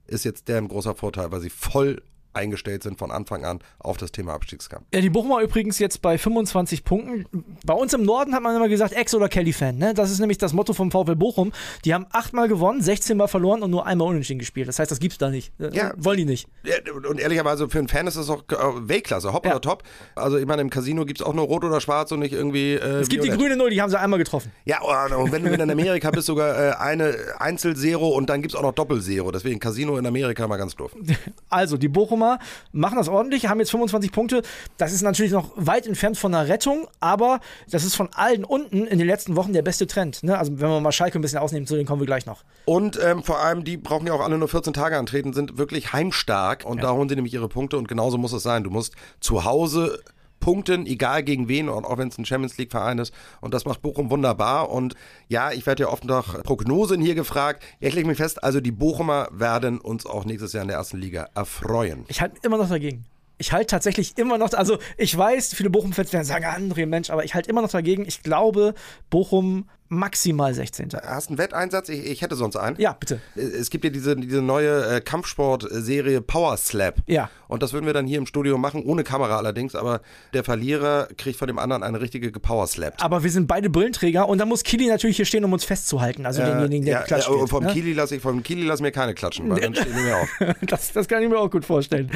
ist 0.08 0.26
jetzt 0.26 0.50
deren 0.50 0.68
großer 0.68 0.94
Vorteil, 0.94 1.32
weil 1.32 1.40
sie 1.40 1.50
voll 1.50 2.04
eingestellt 2.36 2.84
sind 2.84 3.00
von 3.00 3.12
Anfang 3.12 3.46
an 3.46 3.60
auf 3.80 3.98
das 3.98 4.12
Thema 4.12 4.34
Abstiegskampf. 4.34 4.86
Ja, 4.94 5.02
die 5.02 5.10
Bochumer 5.10 5.42
übrigens 5.42 5.80
jetzt 5.80 6.02
bei 6.02 6.18
25 6.18 6.84
Punkten. 6.84 7.26
Bei 7.66 7.74
uns 7.74 7.94
im 7.94 8.04
Norden 8.04 8.34
hat 8.34 8.44
man 8.44 8.56
immer 8.56 8.70
gesagt, 8.70 8.94
Ex- 8.94 9.14
oder 9.14 9.30
Kelly-Fan. 9.30 9.78
Ne? 9.78 9.94
Das 9.94 10.12
ist 10.12 10.20
nämlich 10.20 10.38
das 10.38 10.54
Motto 10.54 10.74
vom 10.74 10.92
VfL 10.92 11.16
Bochum. 11.16 11.52
Die 11.84 11.94
haben 11.94 12.06
achtmal 12.12 12.48
gewonnen, 12.48 12.82
16 12.82 13.18
Mal 13.18 13.28
verloren 13.28 13.64
und 13.64 13.72
nur 13.72 13.86
einmal 13.86 14.08
unentschieden 14.08 14.40
gespielt. 14.40 14.68
Das 14.68 14.80
heißt, 14.80 14.92
das 14.92 15.00
gibt's 15.00 15.18
da 15.18 15.30
nicht. 15.30 15.52
Äh, 15.60 15.76
ja. 15.76 15.94
Wollen 15.98 16.18
die 16.18 16.26
nicht. 16.26 16.48
Ja, 16.64 16.76
und 17.08 17.20
ehrlicherweise 17.20 17.70
für 17.70 17.80
einen 17.80 17.88
Fan 17.88 18.08
ist 18.08 18.18
das 18.18 18.30
auch 18.30 18.44
äh, 18.50 18.56
Weltklasse, 18.88 19.34
hopp 19.34 19.46
ja. 19.46 19.52
oder 19.52 19.62
top. 19.62 19.84
Also 20.16 20.38
ich 20.38 20.46
meine, 20.46 20.62
im 20.62 20.70
Casino 20.70 21.06
gibt 21.06 21.20
es 21.22 21.26
auch 21.26 21.34
nur 21.34 21.46
Rot 21.46 21.64
oder 21.64 21.82
Schwarz 21.82 22.12
und 22.12 22.20
nicht 22.20 22.34
irgendwie. 22.34 22.74
Äh, 22.74 23.00
es 23.00 23.10
gibt 23.10 23.24
die 23.24 23.30
grüne 23.30 23.56
Null, 23.56 23.70
die 23.70 23.82
haben 23.82 23.90
sie 23.90 24.00
einmal 24.00 24.20
getroffen. 24.20 24.52
Ja, 24.66 24.82
und 24.82 25.32
wenn 25.32 25.44
du 25.44 25.52
in 25.52 25.62
Amerika 25.72 26.12
bist, 26.12 26.28
sogar 26.28 26.58
äh, 26.58 26.76
eine 26.76 27.16
Einzel-Zero 27.40 28.10
und 28.10 28.30
dann 28.30 28.42
gibt 28.42 28.54
es 28.54 28.60
auch 28.60 28.64
noch 28.64 28.74
Doppel-Zero. 28.74 29.32
Deswegen 29.32 29.60
Casino 29.60 29.98
in 29.98 30.06
Amerika 30.06 30.48
mal 30.48 30.58
ganz 30.58 30.76
doof. 30.76 30.96
Also, 31.50 31.78
die 31.78 31.88
Bochumer 31.88 32.25
machen 32.74 32.98
das 32.98 33.06
das 33.06 33.14
ordentlich, 33.14 33.48
haben 33.48 33.60
jetzt 33.60 33.72
25 33.72 34.12
Punkte. 34.12 34.42
Das 34.78 34.92
ist 34.92 35.02
natürlich 35.02 35.32
noch 35.32 35.52
weit 35.56 35.88
entfernt 35.88 36.18
von 36.18 36.34
einer 36.34 36.48
Rettung, 36.48 36.88
aber 37.00 37.40
das 37.70 37.84
ist 37.84 37.96
von 37.96 38.10
allen 38.14 38.44
unten 38.44 38.86
in 38.86 38.98
den 38.98 39.08
letzten 39.08 39.36
Wochen 39.36 39.54
der 39.54 39.62
beste 39.62 39.88
Trend. 39.88 40.24
Ne? 40.24 40.38
Also 40.38 40.60
wenn 40.60 40.70
wir 40.70 40.80
mal 40.82 40.92
Schalke 40.92 41.20
ein 41.20 41.22
bisschen 41.22 41.40
ausnehmen, 41.40 41.68
zu 41.68 41.76
denen 41.76 41.88
kommen 41.88 42.02
wir 42.02 42.08
gleich 42.08 42.26
noch. 42.26 42.44
Und 42.66 43.00
ähm, 43.02 43.24
vor 43.24 43.40
allem, 43.40 43.64
die 43.64 43.78
brauchen 43.78 44.08
ja 44.08 44.14
auch 44.14 44.22
alle 44.22 44.38
nur 44.38 44.48
14 44.48 44.74
Tage 44.74 44.98
antreten, 44.98 45.34
sind 45.34 45.58
wirklich 45.58 45.94
heimstark 45.94 46.66
und 46.66 46.78
ja. 46.78 46.84
da 46.84 46.94
holen 46.94 47.10
sie 47.10 47.16
nämlich 47.16 47.34
ihre 47.34 47.48
Punkte 47.48 47.78
und 47.78 47.88
genauso 47.88 48.18
muss 48.18 48.34
es 48.34 48.44
sein. 48.44 48.64
Du 48.64 48.70
musst 48.70 48.94
zu 49.20 49.46
Hause 49.46 50.02
punkten, 50.40 50.86
egal 50.86 51.24
gegen 51.24 51.48
wen, 51.48 51.70
und 51.70 51.86
auch 51.86 51.98
wenn 51.98 52.10
es 52.10 52.18
ein 52.18 52.26
Champions 52.26 52.58
League-Verein 52.58 53.00
ist. 53.00 53.14
Und 53.42 53.54
das 53.54 53.66
macht 53.66 53.82
Bochum 53.82 54.10
wunderbar. 54.10 54.70
Und 54.70 54.96
ja, 55.28 55.52
ich 55.52 55.66
werde 55.66 55.84
ja 55.84 55.90
oft 55.90 56.06
nach 56.06 56.44
Prognosen 56.44 57.02
hier 57.02 57.16
gefragt. 57.16 57.64
Ich 57.80 57.94
lege 57.94 58.08
mich 58.08 58.18
fest, 58.18 58.44
also 58.44 58.62
die 58.62 58.72
Bochumer 58.72 59.28
werden 59.32 59.80
uns 59.80 60.06
auch 60.06 60.26
nächstes 60.26 60.54
Jahr 60.54 60.64
in 60.64 60.68
der 60.70 60.78
ersten 60.78 60.98
Liga 60.98 61.30
erfreuen. 61.36 62.06
Ich 62.08 62.22
halte 62.22 62.38
immer 62.44 62.58
noch 62.58 62.70
dagegen. 62.70 63.06
Ich 63.38 63.52
halte 63.52 63.68
tatsächlich 63.68 64.18
immer 64.18 64.38
noch, 64.38 64.54
also 64.54 64.78
ich 64.98 65.18
weiß, 65.18 65.54
viele 65.54 65.70
Bochum-Fans 65.70 66.14
werden 66.14 66.24
sagen, 66.24 66.46
André, 66.46 66.86
Mensch, 66.86 67.10
aber 67.10 67.26
ich 67.26 67.36
halte 67.36 67.50
immer 67.50 67.62
noch 67.62 67.72
dagegen. 67.72 68.06
Ich 68.06 68.24
glaube, 68.24 68.76
Bochum 69.10 69.68
maximal 69.88 70.54
16. 70.54 70.90
Hast 71.04 71.30
du 71.30 71.32
einen 71.32 71.38
Wetteinsatz? 71.38 71.90
Ich, 71.90 72.06
ich, 72.06 72.22
hätte 72.22 72.36
sonst 72.36 72.56
einen. 72.56 72.80
Ja, 72.80 72.94
bitte. 72.94 73.20
Es 73.36 73.70
gibt 73.70 73.84
ja 73.84 73.90
diese, 73.90 74.16
diese 74.16 74.42
neue 74.42 74.98
äh, 74.98 75.02
Kampfsportserie 75.02 76.22
Power 76.22 76.58
Slap. 76.58 76.98
Ja. 77.08 77.30
Und 77.48 77.62
das 77.62 77.74
würden 77.74 77.86
wir 77.86 77.94
dann 77.94 78.08
hier 78.08 78.18
im 78.18 78.26
Studio 78.26 78.58
machen, 78.58 78.84
ohne 78.84 79.04
Kamera 79.04 79.38
allerdings. 79.38 79.76
Aber 79.76 80.02
der 80.34 80.44
Verlierer 80.44 81.08
kriegt 81.18 81.38
von 81.38 81.48
dem 81.48 81.60
anderen 81.60 81.84
eine 81.84 82.02
richtige 82.02 82.32
Power 82.32 82.68
Slap. 82.68 82.96
Aber 83.04 83.24
wir 83.24 83.32
sind 83.32 83.48
beide 83.48 83.70
Brillenträger 83.70 84.28
und 84.28 84.40
dann 84.40 84.50
muss 84.50 84.64
Kili 84.64 84.88
natürlich 84.88 85.18
hier 85.18 85.26
stehen, 85.26 85.46
um 85.46 85.54
uns 85.54 85.64
festzuhalten. 85.64 86.26
Also 86.26 86.42
äh, 86.42 86.46
denjenigen, 86.46 86.86
der 86.86 87.00
ja, 87.00 87.02
klatscht. 87.04 87.30
Ja, 87.30 87.48
vom, 87.48 87.64
ne? 87.64 87.74
Kili 87.74 87.94
lasse 87.94 88.16
ich, 88.16 88.22
vom 88.22 88.42
Kili 88.42 88.64
lass 88.64 88.82
mir 88.82 88.92
keine 88.92 89.14
klatschen, 89.14 89.50
weil 89.50 89.62
dann 89.62 89.76
stehen 89.76 89.96
wir 89.96 90.18
auf. 90.18 90.56
das, 90.62 90.92
das 90.92 91.08
kann 91.08 91.22
ich 91.22 91.30
mir 91.30 91.38
auch 91.38 91.52
gut 91.52 91.66
vorstellen. 91.66 92.10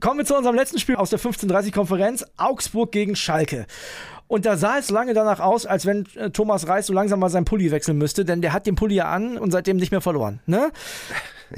Kommen 0.00 0.18
wir 0.18 0.24
zu 0.24 0.36
unserem 0.36 0.56
letzten 0.56 0.78
Spiel 0.78 0.96
aus 0.96 1.10
der 1.10 1.20
15:30-Konferenz. 1.20 2.24
Augsburg 2.36 2.92
gegen 2.92 3.16
Schalke. 3.16 3.66
Und 4.28 4.44
da 4.44 4.56
sah 4.56 4.78
es 4.78 4.90
lange 4.90 5.14
danach 5.14 5.40
aus, 5.40 5.66
als 5.66 5.86
wenn 5.86 6.06
äh, 6.16 6.30
Thomas 6.30 6.66
Reis 6.66 6.86
so 6.86 6.92
langsam 6.92 7.20
mal 7.20 7.28
seinen 7.28 7.44
Pulli 7.44 7.70
wechseln 7.70 7.98
müsste, 7.98 8.24
denn 8.24 8.42
der 8.42 8.52
hat 8.52 8.66
den 8.66 8.74
Pulli 8.74 8.96
ja 8.96 9.10
an 9.10 9.38
und 9.38 9.52
seitdem 9.52 9.76
nicht 9.76 9.92
mehr 9.92 10.00
verloren. 10.00 10.40
Ne? 10.46 10.70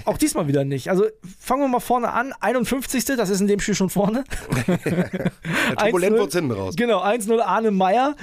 Auch 0.05 0.19
diesmal 0.19 0.49
wieder 0.49 0.65
nicht. 0.65 0.91
Also 0.91 1.07
fangen 1.39 1.63
wir 1.63 1.69
mal 1.69 1.81
vorne 1.81 2.13
an. 2.13 2.33
51. 2.41 3.05
Das 3.05 3.31
ist 3.31 3.41
in 3.41 3.47
dem 3.47 3.61
Spiel 3.61 3.75
schon 3.75 3.91
vorne. 3.91 4.25
Turbulent 5.79 6.19
wurde 6.19 6.33
hinten 6.33 6.51
raus. 6.53 6.75
Genau, 6.77 7.03
1-0 7.03 7.41
Arne 7.41 7.71
Meyer. 7.71 8.17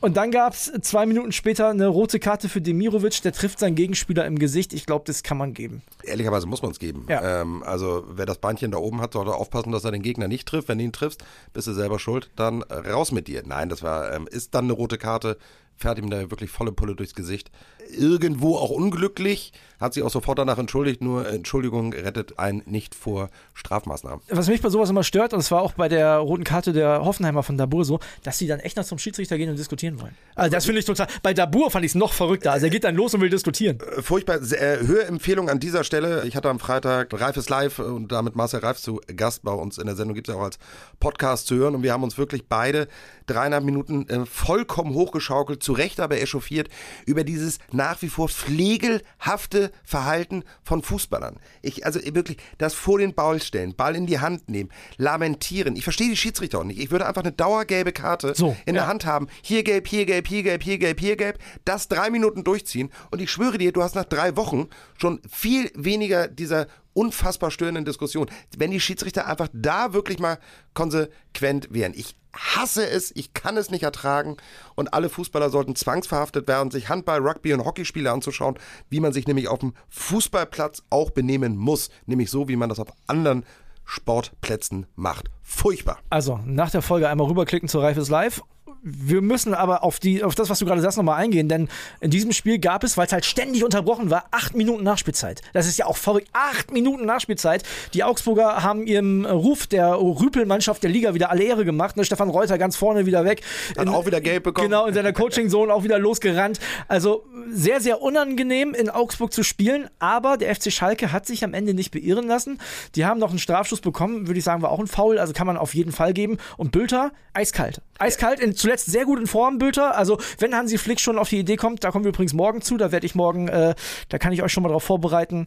Und 0.00 0.16
dann 0.16 0.30
gab 0.30 0.52
es 0.52 0.72
zwei 0.82 1.06
Minuten 1.06 1.32
später 1.32 1.68
eine 1.68 1.88
rote 1.88 2.20
Karte 2.20 2.48
für 2.48 2.60
Demirovic. 2.60 3.20
Der 3.22 3.32
trifft 3.32 3.58
seinen 3.58 3.74
Gegenspieler 3.74 4.26
im 4.26 4.38
Gesicht. 4.38 4.72
Ich 4.72 4.86
glaube, 4.86 5.04
das 5.06 5.22
kann 5.22 5.38
man 5.38 5.54
geben. 5.54 5.82
Ehrlicherweise 6.04 6.46
muss 6.46 6.62
man 6.62 6.70
es 6.70 6.78
geben. 6.78 7.06
Ja. 7.08 7.42
Ähm, 7.42 7.62
also 7.64 8.04
wer 8.08 8.26
das 8.26 8.38
Beinchen 8.38 8.70
da 8.70 8.78
oben 8.78 9.00
hat, 9.00 9.14
sollte 9.14 9.34
aufpassen, 9.34 9.72
dass 9.72 9.84
er 9.84 9.90
den 9.90 10.02
Gegner 10.02 10.28
nicht 10.28 10.46
trifft. 10.46 10.68
Wenn 10.68 10.78
du 10.78 10.84
ihn 10.84 10.92
triffst, 10.92 11.24
bist 11.52 11.66
du 11.66 11.72
selber 11.72 11.98
schuld. 11.98 12.30
Dann 12.36 12.62
raus 12.62 13.10
mit 13.10 13.26
dir. 13.26 13.42
Nein, 13.44 13.68
das 13.68 13.82
war, 13.82 14.12
ähm, 14.12 14.28
ist 14.30 14.54
dann 14.54 14.66
eine 14.66 14.74
rote 14.74 14.98
Karte 14.98 15.36
fährt 15.78 15.98
ihm 15.98 16.10
da 16.10 16.30
wirklich 16.30 16.50
volle 16.50 16.72
Pulle 16.72 16.94
durchs 16.94 17.14
Gesicht. 17.14 17.50
Irgendwo 17.96 18.56
auch 18.56 18.70
unglücklich, 18.70 19.52
hat 19.80 19.94
sich 19.94 20.02
auch 20.02 20.10
sofort 20.10 20.38
danach 20.38 20.58
entschuldigt, 20.58 21.00
nur 21.00 21.26
Entschuldigung 21.28 21.92
rettet 21.92 22.38
einen 22.38 22.62
nicht 22.66 22.94
vor 22.94 23.30
Strafmaßnahmen. 23.54 24.20
Was 24.28 24.48
mich 24.48 24.60
bei 24.60 24.68
sowas 24.68 24.90
immer 24.90 25.04
stört, 25.04 25.32
und 25.32 25.40
es 25.40 25.50
war 25.50 25.62
auch 25.62 25.72
bei 25.74 25.88
der 25.88 26.16
roten 26.16 26.44
Karte 26.44 26.72
der 26.72 27.04
Hoffenheimer 27.04 27.42
von 27.42 27.56
Dabur 27.56 27.84
so, 27.84 28.00
dass 28.24 28.38
sie 28.38 28.48
dann 28.48 28.60
echt 28.60 28.76
noch 28.76 28.84
zum 28.84 28.98
Schiedsrichter 28.98 29.38
gehen 29.38 29.48
und 29.48 29.58
diskutieren 29.58 30.00
wollen. 30.00 30.14
Also 30.34 30.50
das 30.50 30.66
finde 30.66 30.80
ich 30.80 30.84
total, 30.84 31.06
bei 31.22 31.32
Dabur 31.32 31.70
fand 31.70 31.84
ich 31.84 31.92
es 31.92 31.94
noch 31.94 32.12
verrückter, 32.12 32.52
also 32.52 32.66
er 32.66 32.70
geht 32.70 32.84
dann 32.84 32.96
los 32.96 33.14
und 33.14 33.20
will 33.20 33.30
diskutieren. 33.30 33.78
Äh, 33.80 34.02
furchtbar, 34.02 34.40
äh, 34.42 34.84
Hörempfehlung 34.84 35.48
an 35.48 35.60
dieser 35.60 35.84
Stelle, 35.84 36.26
ich 36.26 36.34
hatte 36.34 36.50
am 36.50 36.58
Freitag 36.58 37.08
Reifes 37.18 37.48
Live 37.48 37.78
und 37.78 38.10
damit 38.10 38.34
Marcel 38.34 38.60
Reif 38.60 38.78
zu 38.78 39.00
Gast 39.16 39.44
bei 39.44 39.52
uns 39.52 39.78
in 39.78 39.86
der 39.86 39.94
Sendung, 39.94 40.14
gibt 40.14 40.28
es 40.28 40.34
ja 40.34 40.40
auch 40.40 40.44
als 40.44 40.58
Podcast 40.98 41.46
zu 41.46 41.54
hören 41.54 41.76
und 41.76 41.82
wir 41.84 41.92
haben 41.92 42.02
uns 42.02 42.18
wirklich 42.18 42.48
beide 42.48 42.88
dreieinhalb 43.26 43.64
Minuten 43.64 44.08
äh, 44.08 44.26
vollkommen 44.26 44.94
hochgeschaukelt, 44.94 45.62
zu 45.68 45.74
Recht 45.74 46.00
aber 46.00 46.18
echauffiert, 46.18 46.70
über 47.04 47.24
dieses 47.24 47.58
nach 47.72 48.00
wie 48.00 48.08
vor 48.08 48.30
pflegelhafte 48.30 49.70
Verhalten 49.84 50.42
von 50.62 50.82
Fußballern. 50.82 51.38
Ich, 51.60 51.84
also 51.84 52.00
wirklich, 52.14 52.38
das 52.56 52.72
vor 52.72 52.98
den 52.98 53.12
Ball 53.12 53.42
stellen, 53.42 53.74
Ball 53.76 53.94
in 53.94 54.06
die 54.06 54.18
Hand 54.18 54.48
nehmen, 54.48 54.70
lamentieren. 54.96 55.76
Ich 55.76 55.84
verstehe 55.84 56.08
die 56.08 56.16
Schiedsrichter 56.16 56.60
auch 56.60 56.64
nicht. 56.64 56.80
Ich 56.80 56.90
würde 56.90 57.06
einfach 57.06 57.20
eine 57.20 57.32
dauergelbe 57.32 57.92
Karte 57.92 58.32
so, 58.34 58.56
in 58.64 58.76
ja. 58.76 58.80
der 58.80 58.86
Hand 58.86 59.04
haben. 59.04 59.26
Hier 59.42 59.62
gelb, 59.62 59.88
hier 59.88 60.06
gelb, 60.06 60.26
hier 60.26 60.42
gelb, 60.42 60.62
hier 60.62 60.78
gelb, 60.78 61.00
hier 61.00 61.16
gelb. 61.16 61.38
Das 61.66 61.88
drei 61.88 62.08
Minuten 62.08 62.44
durchziehen. 62.44 62.88
Und 63.10 63.20
ich 63.20 63.30
schwöre 63.30 63.58
dir, 63.58 63.70
du 63.70 63.82
hast 63.82 63.94
nach 63.94 64.06
drei 64.06 64.38
Wochen 64.38 64.68
schon 64.96 65.20
viel 65.30 65.70
weniger 65.74 66.28
dieser 66.28 66.66
unfassbar 66.94 67.50
störenden 67.50 67.84
Diskussion. 67.84 68.30
Wenn 68.56 68.70
die 68.70 68.80
Schiedsrichter 68.80 69.26
einfach 69.26 69.48
da 69.52 69.92
wirklich 69.92 70.18
mal 70.18 70.38
konsequent 70.72 71.68
wären. 71.70 71.92
Ich 71.94 72.16
hasse 72.38 72.88
es, 72.88 73.14
ich 73.14 73.34
kann 73.34 73.56
es 73.56 73.70
nicht 73.70 73.82
ertragen 73.82 74.36
und 74.74 74.94
alle 74.94 75.08
Fußballer 75.08 75.50
sollten 75.50 75.74
zwangsverhaftet 75.74 76.46
werden, 76.48 76.70
sich 76.70 76.88
Handball, 76.88 77.26
Rugby 77.26 77.52
und 77.52 77.64
Hockeyspiele 77.64 78.10
anzuschauen, 78.10 78.58
wie 78.88 79.00
man 79.00 79.12
sich 79.12 79.26
nämlich 79.26 79.48
auf 79.48 79.58
dem 79.58 79.74
Fußballplatz 79.88 80.82
auch 80.90 81.10
benehmen 81.10 81.56
muss, 81.56 81.90
nämlich 82.06 82.30
so, 82.30 82.48
wie 82.48 82.56
man 82.56 82.68
das 82.68 82.78
auf 82.78 82.88
anderen 83.06 83.44
Sportplätzen 83.84 84.86
macht. 84.96 85.30
Furchtbar. 85.42 85.98
Also, 86.10 86.40
nach 86.44 86.70
der 86.70 86.82
Folge 86.82 87.08
einmal 87.08 87.26
rüberklicken 87.26 87.68
zu 87.68 87.78
Reifes 87.80 88.10
Live 88.10 88.42
wir 88.82 89.20
müssen 89.20 89.54
aber 89.54 89.82
auf, 89.82 89.98
die, 89.98 90.22
auf 90.22 90.34
das, 90.34 90.50
was 90.50 90.58
du 90.58 90.66
gerade 90.66 90.80
sagst, 90.80 90.96
nochmal 90.96 91.20
eingehen, 91.20 91.48
denn 91.48 91.68
in 92.00 92.10
diesem 92.10 92.32
Spiel 92.32 92.58
gab 92.58 92.84
es, 92.84 92.96
weil 92.96 93.06
es 93.06 93.12
halt 93.12 93.24
ständig 93.24 93.64
unterbrochen 93.64 94.10
war, 94.10 94.26
acht 94.30 94.54
Minuten 94.54 94.82
Nachspielzeit. 94.82 95.42
Das 95.52 95.66
ist 95.66 95.78
ja 95.78 95.86
auch 95.86 95.96
verrückt. 95.96 96.28
Acht 96.32 96.72
Minuten 96.72 97.04
Nachspielzeit. 97.04 97.62
Die 97.94 98.04
Augsburger 98.04 98.62
haben 98.62 98.86
ihrem 98.86 99.24
Ruf 99.24 99.66
der 99.66 99.94
Rüpelmannschaft 100.00 100.82
der 100.82 100.90
Liga 100.90 101.14
wieder 101.14 101.30
alle 101.30 101.44
Ehre 101.44 101.64
gemacht. 101.64 101.96
Ne? 101.96 102.04
Stefan 102.04 102.30
Reuter 102.30 102.58
ganz 102.58 102.76
vorne 102.76 103.06
wieder 103.06 103.24
weg. 103.24 103.42
Hat 103.76 103.86
in, 103.86 103.88
auch 103.88 104.06
wieder 104.06 104.20
gelb 104.20 104.44
bekommen. 104.44 104.68
Genau, 104.68 104.86
in 104.86 104.94
seiner 104.94 105.12
Coaching-Zone 105.12 105.72
auch 105.72 105.84
wieder 105.84 105.98
losgerannt. 105.98 106.60
Also 106.86 107.24
sehr, 107.50 107.80
sehr 107.80 108.00
unangenehm 108.02 108.74
in 108.74 108.90
Augsburg 108.90 109.32
zu 109.32 109.42
spielen, 109.42 109.88
aber 109.98 110.36
der 110.36 110.54
FC 110.54 110.72
Schalke 110.72 111.12
hat 111.12 111.26
sich 111.26 111.44
am 111.44 111.54
Ende 111.54 111.74
nicht 111.74 111.90
beirren 111.90 112.26
lassen. 112.26 112.58
Die 112.94 113.04
haben 113.04 113.18
noch 113.18 113.30
einen 113.30 113.38
Strafschuss 113.38 113.80
bekommen, 113.80 114.26
würde 114.26 114.38
ich 114.38 114.44
sagen, 114.44 114.62
war 114.62 114.70
auch 114.70 114.80
ein 114.80 114.86
Foul, 114.86 115.18
also 115.18 115.32
kann 115.32 115.46
man 115.46 115.56
auf 115.56 115.74
jeden 115.74 115.92
Fall 115.92 116.12
geben. 116.12 116.38
Und 116.56 116.72
Bülter, 116.72 117.12
eiskalt. 117.32 117.80
Eiskalt, 117.98 118.40
in, 118.40 118.54
zuletzt 118.54 118.86
sehr 118.86 119.04
gut 119.04 119.18
in 119.18 119.26
Form, 119.26 119.58
Bülter. 119.58 119.96
Also, 119.96 120.18
wenn 120.38 120.54
Hansi 120.54 120.78
Flick 120.78 121.00
schon 121.00 121.18
auf 121.18 121.28
die 121.28 121.38
Idee 121.38 121.56
kommt, 121.56 121.84
da 121.84 121.90
kommen 121.90 122.04
wir 122.04 122.10
übrigens 122.10 122.32
morgen 122.32 122.62
zu, 122.62 122.76
da 122.76 122.92
werde 122.92 123.06
ich 123.06 123.14
morgen, 123.14 123.48
äh, 123.48 123.74
da 124.08 124.18
kann 124.18 124.32
ich 124.32 124.42
euch 124.42 124.52
schon 124.52 124.62
mal 124.62 124.68
darauf 124.68 124.84
vorbereiten, 124.84 125.46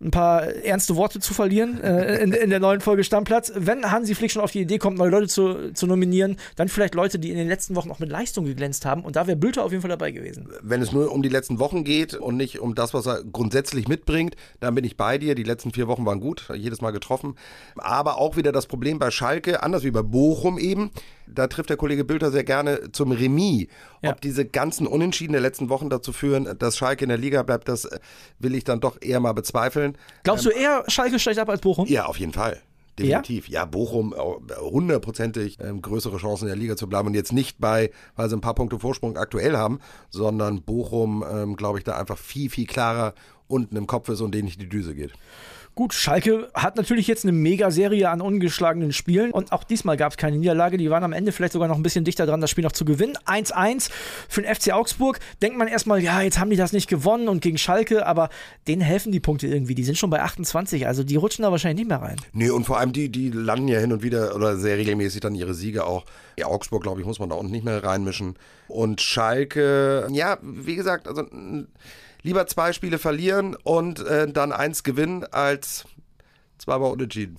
ein 0.00 0.10
paar 0.10 0.42
ernste 0.42 0.94
Worte 0.96 1.18
zu 1.18 1.34
verlieren 1.34 1.80
äh, 1.80 2.22
in, 2.22 2.32
in, 2.32 2.50
der 2.50 2.60
neuen 2.60 2.80
Folge 2.80 3.02
Stammplatz. 3.02 3.52
Wenn 3.56 3.90
Hansi 3.90 4.14
Flick 4.14 4.30
schon 4.30 4.42
auf 4.42 4.52
die 4.52 4.60
Idee 4.60 4.78
kommt, 4.78 4.96
neue 4.96 5.10
Leute 5.10 5.26
zu, 5.26 5.72
zu 5.72 5.86
nominieren, 5.86 6.36
dann 6.56 6.68
vielleicht 6.68 6.94
Leute, 6.94 7.18
die 7.18 7.30
in 7.30 7.36
den 7.36 7.48
letzten 7.48 7.74
Wochen 7.74 7.90
auch 7.90 7.98
mit 7.98 8.08
Leistung 8.08 8.44
geglänzt 8.44 8.86
haben. 8.86 9.04
Und 9.04 9.16
da 9.16 9.26
wäre 9.26 9.36
Bülter 9.36 9.64
auf 9.64 9.72
jeden 9.72 9.82
Fall 9.82 9.90
dabei 9.90 10.12
gewesen. 10.12 10.48
Wenn 10.62 10.82
es 10.82 10.92
nur 10.92 11.10
um 11.10 11.22
die 11.22 11.28
letzten 11.28 11.58
Wochen 11.58 11.82
geht 11.82 12.14
und 12.14 12.36
nicht 12.36 12.60
um 12.60 12.76
das, 12.76 12.94
was 12.94 13.06
er 13.06 13.24
grundsätzlich 13.24 13.88
mitbringt, 13.88 14.36
dann 14.60 14.74
bin 14.74 14.84
ich 14.84 14.96
bei 14.96 15.18
dir. 15.18 15.34
Die 15.34 15.42
letzten 15.42 15.72
vier 15.72 15.88
Wochen 15.88 16.06
waren 16.06 16.20
gut, 16.20 16.48
jedes 16.54 16.80
Mal 16.80 16.92
getroffen. 16.92 17.34
Aber 17.76 18.18
auch 18.18 18.36
wieder 18.36 18.52
das 18.52 18.66
Problem 18.66 19.00
bei 19.00 19.10
Schalke, 19.10 19.64
anders 19.64 19.82
wie 19.82 19.90
bei 19.90 20.02
Bochum 20.02 20.58
eben, 20.58 20.90
da 21.32 21.46
trifft 21.46 21.70
der 21.70 21.76
Kollege 21.76 22.04
Bülter 22.04 22.30
sehr 22.30 22.44
gerne 22.44 22.92
zum 22.92 23.12
Remis. 23.12 23.68
Ja. 24.02 24.10
Ob 24.10 24.20
diese 24.20 24.44
ganzen 24.44 24.86
Unentschieden 24.86 25.32
der 25.32 25.42
letzten 25.42 25.68
Wochen 25.68 25.90
dazu 25.90 26.12
führen, 26.12 26.56
dass 26.58 26.76
Schalke 26.76 27.04
in 27.04 27.08
der 27.08 27.18
Liga 27.18 27.42
bleibt, 27.42 27.68
das 27.68 27.88
will 28.38 28.54
ich 28.54 28.64
dann 28.64 28.80
doch 28.80 28.98
eher 29.00 29.20
mal 29.20 29.32
bezweifeln. 29.32 29.96
Glaubst 30.24 30.46
ähm, 30.46 30.52
du 30.52 30.58
eher, 30.58 30.84
Schalke 30.88 31.18
steigt 31.18 31.38
ab 31.38 31.48
als 31.48 31.60
Bochum? 31.60 31.86
Ja, 31.86 32.06
auf 32.06 32.18
jeden 32.18 32.32
Fall. 32.32 32.60
Definitiv. 32.98 33.48
Ja, 33.48 33.60
ja 33.60 33.64
Bochum 33.66 34.14
hundertprozentig 34.60 35.60
äh, 35.60 35.72
größere 35.80 36.16
Chancen 36.18 36.44
in 36.44 36.48
der 36.48 36.56
Liga 36.56 36.76
zu 36.76 36.88
bleiben 36.88 37.08
und 37.08 37.14
jetzt 37.14 37.32
nicht 37.32 37.58
bei, 37.60 37.90
weil 38.16 38.28
sie 38.28 38.36
ein 38.36 38.40
paar 38.40 38.54
Punkte 38.54 38.78
Vorsprung 38.78 39.16
aktuell 39.16 39.56
haben, 39.56 39.78
sondern 40.10 40.62
Bochum, 40.62 41.24
ähm, 41.30 41.56
glaube 41.56 41.78
ich, 41.78 41.84
da 41.84 41.96
einfach 41.96 42.18
viel, 42.18 42.50
viel 42.50 42.66
klarer 42.66 43.14
unten 43.46 43.76
im 43.76 43.86
Kopf 43.86 44.08
ist 44.08 44.20
und 44.20 44.32
denen 44.34 44.44
nicht 44.44 44.60
die 44.60 44.68
Düse 44.68 44.94
geht. 44.94 45.12
Gut, 45.78 45.94
Schalke 45.94 46.50
hat 46.54 46.74
natürlich 46.74 47.06
jetzt 47.06 47.24
eine 47.24 47.30
Mega-Serie 47.30 48.10
an 48.10 48.20
ungeschlagenen 48.20 48.92
Spielen 48.92 49.30
und 49.30 49.52
auch 49.52 49.62
diesmal 49.62 49.96
gab 49.96 50.10
es 50.10 50.16
keine 50.16 50.36
Niederlage. 50.36 50.76
Die 50.76 50.90
waren 50.90 51.04
am 51.04 51.12
Ende 51.12 51.30
vielleicht 51.30 51.52
sogar 51.52 51.68
noch 51.68 51.76
ein 51.76 51.84
bisschen 51.84 52.04
dichter 52.04 52.26
dran, 52.26 52.40
das 52.40 52.50
Spiel 52.50 52.64
noch 52.64 52.72
zu 52.72 52.84
gewinnen. 52.84 53.16
1-1 53.26 53.88
für 54.28 54.42
den 54.42 54.52
FC 54.52 54.72
Augsburg. 54.72 55.20
Denkt 55.40 55.56
man 55.56 55.68
erstmal, 55.68 56.02
ja, 56.02 56.20
jetzt 56.20 56.40
haben 56.40 56.50
die 56.50 56.56
das 56.56 56.72
nicht 56.72 56.88
gewonnen 56.88 57.28
und 57.28 57.42
gegen 57.42 57.58
Schalke, 57.58 58.08
aber 58.08 58.28
denen 58.66 58.82
helfen 58.82 59.12
die 59.12 59.20
Punkte 59.20 59.46
irgendwie. 59.46 59.76
Die 59.76 59.84
sind 59.84 59.96
schon 59.96 60.10
bei 60.10 60.20
28, 60.20 60.84
also 60.84 61.04
die 61.04 61.14
rutschen 61.14 61.44
da 61.44 61.52
wahrscheinlich 61.52 61.86
nicht 61.86 61.88
mehr 61.90 62.02
rein. 62.02 62.16
Nee, 62.32 62.50
und 62.50 62.64
vor 62.64 62.80
allem 62.80 62.92
die, 62.92 63.08
die 63.08 63.30
landen 63.30 63.68
ja 63.68 63.78
hin 63.78 63.92
und 63.92 64.02
wieder 64.02 64.34
oder 64.34 64.56
sehr 64.56 64.78
regelmäßig 64.78 65.20
dann 65.20 65.36
ihre 65.36 65.54
Siege 65.54 65.86
auch. 65.86 66.06
Ja, 66.36 66.46
Augsburg, 66.46 66.82
glaube 66.82 67.02
ich, 67.02 67.06
muss 67.06 67.20
man 67.20 67.28
da 67.28 67.36
unten 67.36 67.52
nicht 67.52 67.64
mehr 67.64 67.84
reinmischen. 67.84 68.34
Und 68.66 69.00
Schalke, 69.00 70.08
ja, 70.10 70.38
wie 70.42 70.74
gesagt, 70.74 71.06
also 71.06 71.22
lieber 72.22 72.46
zwei 72.46 72.72
Spiele 72.72 72.98
verlieren 72.98 73.56
und 73.56 74.00
äh, 74.00 74.30
dann 74.30 74.52
eins 74.52 74.82
gewinnen, 74.82 75.24
als 75.24 75.84
zweimal 76.58 76.92
unentschieden. 76.92 77.36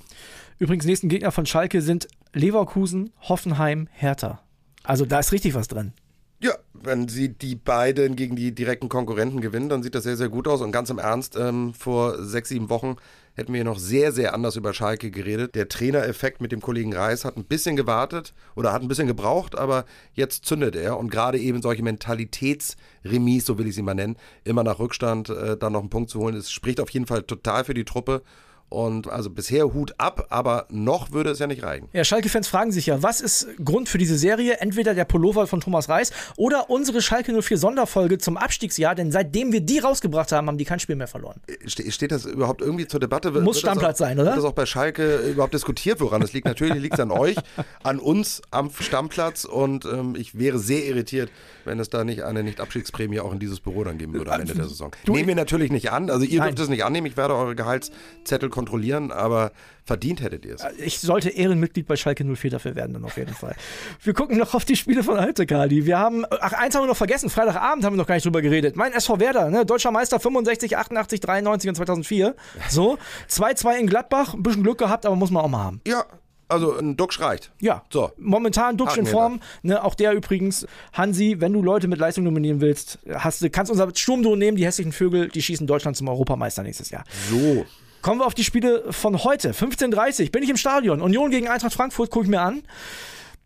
Übrigens, 0.58 0.86
nächsten 0.86 1.10
Gegner 1.10 1.32
von 1.32 1.46
Schalke 1.46 1.82
sind 1.82 2.08
Leverkusen, 2.34 3.12
Hoffenheim, 3.22 3.88
Hertha. 3.92 4.42
Also 4.84 5.06
da 5.06 5.20
ist 5.20 5.32
richtig 5.32 5.54
was 5.54 5.68
drin. 5.68 5.94
Ja, 6.42 6.54
wenn 6.74 7.10
sie 7.10 7.30
die 7.30 7.56
beiden 7.56 8.16
gegen 8.16 8.38
die 8.38 8.56
direkten 8.56 8.88
Konkurrenten 8.88 9.42
gewinnen, 9.42 9.68
dann 9.68 9.84
sieht 9.84 9.94
das 9.94 10.04
sehr, 10.04 10.16
sehr 10.16 10.30
gut 10.30 10.48
aus. 10.48 10.62
Und 10.62 10.72
ganz 10.72 10.90
im 10.90 10.98
Ernst, 10.98 11.36
ähm, 11.36 11.74
vor 11.74 12.24
sechs, 12.24 12.48
sieben 12.48 12.70
Wochen 12.70 12.96
hätten 13.34 13.54
wir 13.54 13.66
noch 13.66 13.78
sehr, 13.78 14.14
sehr 14.14 14.34
anders 14.34 14.56
über 14.56 14.74
Schalke 14.74 15.12
geredet. 15.12 15.56
Der 15.56 15.68
Trainereffekt 15.68 16.40
mit 16.40 16.54
dem 16.54 16.62
Kollegen 16.62 16.94
Reis 16.94 17.26
hat 17.26 17.36
ein 17.36 17.44
bisschen 17.44 17.76
gewartet 17.76 18.34
oder 18.56 18.72
hat 18.72 18.82
ein 18.82 18.88
bisschen 18.88 19.08
gebraucht, 19.08 19.58
aber 19.58 19.84
jetzt 20.14 20.46
zündet 20.46 20.78
er. 20.78 20.98
Und 20.98 21.10
gerade 21.10 21.40
eben 21.40 21.62
solche 21.62 21.84
Mentalitätsremis, 21.84 23.46
so 23.46 23.58
will 23.58 23.68
ich 23.68 23.76
sie 23.76 23.82
mal 23.82 23.94
nennen, 23.94 24.16
immer 24.46 24.64
nach 24.64 24.80
Rückstand 24.80 25.30
äh, 25.30 25.58
dann 25.58 25.74
noch 25.74 25.82
einen 25.82 25.90
Punkt 25.90 26.10
zu 26.10 26.20
holen, 26.20 26.36
das 26.36 26.52
spricht 26.52 26.80
auf 26.80 26.90
jeden 26.90 27.06
Fall 27.06 27.24
total 27.24 27.66
für 27.66 27.74
die 27.74 27.86
Truppe. 27.86 28.22
Und 28.70 29.10
also 29.10 29.30
bisher 29.30 29.74
Hut 29.74 29.96
ab, 29.98 30.28
aber 30.30 30.68
noch 30.70 31.12
würde 31.12 31.32
es 31.32 31.40
ja 31.40 31.48
nicht 31.48 31.64
reichen. 31.64 31.90
Ja, 31.92 32.04
Schalke-Fans 32.04 32.48
fragen 32.48 32.72
sich 32.72 32.86
ja, 32.86 33.02
was 33.02 33.20
ist 33.20 33.48
Grund 33.64 33.90
für 33.90 33.98
diese 33.98 34.18
Serie? 34.18 34.58
Entweder 34.60 34.94
der 34.94 35.06
Pullover 35.06 35.48
von 35.48 35.60
Thomas 35.60 35.90
Reis 35.90 36.12
oder 36.38 36.70
unsere 36.70 37.02
Schalke 37.02 37.42
04 37.42 37.58
Sonderfolge 37.58 38.20
zum 38.20 38.38
Abstiegsjahr, 38.38 38.94
denn 38.94 39.12
seitdem 39.12 39.52
wir 39.52 39.62
die 39.62 39.80
rausgebracht 39.80 40.32
haben, 40.32 40.48
haben 40.48 40.58
die 40.58 40.66
kein 40.66 40.80
Spiel 40.80 40.96
mehr 40.96 41.08
verloren. 41.08 41.42
Ste 41.66 41.92
steht 41.92 42.12
das 42.12 42.26
überhaupt 42.26 42.62
irgendwie 42.62 42.88
zur 42.88 43.00
Debatte? 43.00 43.32
Muss 43.32 43.44
wird 43.44 43.58
Stammplatz 43.58 43.96
auch, 43.96 44.06
sein, 44.06 44.20
oder? 44.20 44.28
Wird 44.28 44.38
das 44.38 44.46
auch 44.46 44.54
bei 44.54 44.66
Schalke 44.66 45.18
überhaupt 45.18 45.54
diskutiert, 45.54 46.00
woran 46.00 46.22
es 46.22 46.34
liegt? 46.34 46.46
Natürlich 46.46 46.82
liegt 46.82 46.94
es 46.94 47.00
an 47.00 47.12
euch, 47.12 47.38
an 47.84 48.00
uns 48.00 48.42
am 48.52 48.70
Stammplatz 48.72 49.46
und 49.46 49.86
ähm, 49.86 50.16
ich 50.16 50.38
wäre 50.38 50.60
sehr 50.60 50.86
irritiert, 50.86 51.32
wenn 51.66 51.80
es 51.80 51.90
da 51.90 52.04
nicht 52.04 52.24
eine 52.24 52.44
Nicht-Abstiegsprämie 52.44 53.20
auch 53.20 53.34
in 53.34 53.40
dieses 53.40 53.60
Büro 53.60 53.84
dann 53.84 53.98
geben 53.98 54.14
würde 54.14 54.32
am 54.32 54.42
Ende 54.42 54.54
der 54.54 54.68
Saison. 54.68 54.92
Du, 55.06 55.14
Nehmen 55.14 55.28
wir 55.28 55.36
natürlich 55.36 55.72
nicht 55.72 55.92
an, 55.92 56.10
also 56.10 56.26
ihr 56.26 56.40
Nein. 56.40 56.50
dürft 56.50 56.60
es 56.60 56.70
nicht 56.70 56.86
annehmen, 56.86 57.08
ich 57.08 57.18
werde 57.18 57.36
eure 57.36 57.56
Gehaltszettel 57.56 58.50
kontrollieren, 58.60 59.12
aber 59.14 59.52
verdient 59.86 60.22
hättet 60.22 60.46
ihr 60.46 60.56
es. 60.56 60.66
Ich 60.80 61.00
sollte 61.00 61.30
Ehrenmitglied 61.30 61.88
bei 61.88 61.96
Schalke 61.96 62.26
04 62.26 62.52
dafür 62.52 62.76
werden, 62.76 62.94
dann 62.94 63.06
auf 63.06 63.16
jeden 63.16 63.34
Fall. 63.34 63.56
Wir 64.04 64.14
gucken 64.14 64.38
noch 64.38 64.54
auf 64.54 64.66
die 64.66 64.76
Spiele 64.76 65.02
von 65.02 65.18
heute, 65.20 65.46
Kali. 65.46 65.86
Wir 65.86 65.98
haben, 65.98 66.26
ach, 66.30 66.52
eins 66.52 66.76
haben 66.76 66.84
wir 66.84 66.88
noch 66.88 66.98
vergessen, 66.98 67.30
Freitagabend 67.30 67.86
haben 67.86 67.94
wir 67.94 67.98
noch 67.98 68.08
gar 68.08 68.16
nicht 68.16 68.26
drüber 68.26 68.42
geredet. 68.42 68.76
Mein 68.76 68.92
SV 68.92 69.22
Werder, 69.22 69.50
ne? 69.50 69.66
deutscher 69.66 69.92
Meister 69.92 70.20
65, 70.20 70.78
88, 70.78 71.22
93 71.22 71.70
und 71.70 71.76
2004. 71.76 72.36
So, 72.70 72.98
2-2 73.30 73.78
in 73.78 73.88
Gladbach, 73.88 74.34
ein 74.34 74.44
bisschen 74.44 74.64
Glück 74.64 74.78
gehabt, 74.78 75.06
aber 75.06 75.16
muss 75.16 75.32
man 75.32 75.44
auch 75.46 75.50
mal 75.50 75.64
haben. 75.64 75.80
Ja, 75.88 76.04
also 76.50 76.78
ein 76.78 76.98
Duxch 76.98 77.22
reicht. 77.22 77.52
Ja. 77.62 77.84
So. 77.90 78.12
Momentan 78.18 78.76
Duxch 78.76 78.98
in 78.98 79.06
Form. 79.06 79.40
Ne, 79.62 79.82
auch 79.84 79.96
der 79.96 80.14
übrigens. 80.14 80.66
Hansi, 80.92 81.38
wenn 81.40 81.54
du 81.54 81.62
Leute 81.62 81.88
mit 81.88 82.00
Leistung 82.00 82.24
nominieren 82.26 82.60
willst, 82.60 83.00
hast 83.08 83.42
du, 83.42 83.50
kannst 83.50 83.72
unser 83.72 83.90
Sturmduo 83.96 84.36
nehmen, 84.36 84.58
die 84.58 84.66
hässlichen 84.66 84.92
Vögel, 84.92 85.30
die 85.30 85.42
schießen 85.42 85.68
Deutschland 85.68 85.96
zum 85.96 86.08
Europameister 86.10 86.64
nächstes 86.64 86.90
Jahr. 86.90 87.04
So. 87.30 87.66
Kommen 88.02 88.22
wir 88.22 88.26
auf 88.26 88.34
die 88.34 88.44
Spiele 88.44 88.92
von 88.92 89.24
heute. 89.24 89.52
15.30 89.52 90.32
bin 90.32 90.44
ich 90.44 90.50
im 90.50 90.58
Stadion. 90.58 91.02
Union 91.02 91.32
gegen 91.32 91.48
Eintracht 91.48 91.74
Frankfurt, 91.74 92.10
gucke 92.12 92.26
ich 92.26 92.30
mir 92.30 92.42
an 92.42 92.64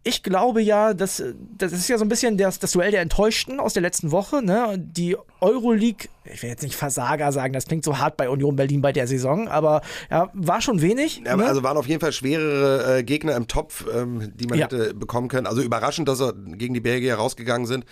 ich 0.03 0.21
glaube 0.21 0.61
ja, 0.61 0.93
dass 0.93 1.23
das 1.57 1.71
ist 1.71 1.87
ja 1.87 1.97
so 1.97 2.03
ein 2.05 2.09
bisschen 2.09 2.37
das, 2.37 2.59
das 2.59 2.71
Duell 2.71 2.91
der 2.91 3.01
Enttäuschten 3.01 3.59
aus 3.59 3.73
der 3.73 3.81
letzten 3.81 4.11
Woche. 4.11 4.43
Ne? 4.43 4.75
Die 4.77 5.15
Euroleague, 5.43 6.07
ich 6.25 6.41
will 6.41 6.49
jetzt 6.49 6.63
nicht 6.63 6.75
Versager 6.75 7.31
sagen, 7.31 7.53
das 7.53 7.65
klingt 7.65 7.83
so 7.83 7.97
hart 7.97 8.15
bei 8.15 8.29
Union 8.29 8.55
Berlin 8.55 8.81
bei 8.81 8.93
der 8.93 9.07
Saison, 9.07 9.47
aber 9.47 9.81
ja, 10.09 10.29
war 10.33 10.61
schon 10.61 10.81
wenig. 10.81 11.21
Ja, 11.25 11.35
ne? 11.35 11.45
Also 11.45 11.63
waren 11.63 11.77
auf 11.77 11.87
jeden 11.87 11.99
Fall 11.99 12.13
schwerere 12.13 12.99
äh, 12.99 13.03
Gegner 13.03 13.35
im 13.35 13.47
Topf, 13.47 13.85
ähm, 13.93 14.31
die 14.35 14.47
man 14.47 14.57
ja. 14.57 14.65
hätte 14.65 14.93
bekommen 14.93 15.27
können. 15.27 15.45
Also 15.45 15.61
überraschend, 15.61 16.07
dass 16.07 16.19
sie 16.19 16.33
gegen 16.57 16.73
die 16.73 16.79
Belgier 16.79 17.15
rausgegangen 17.15 17.67
sind. 17.67 17.85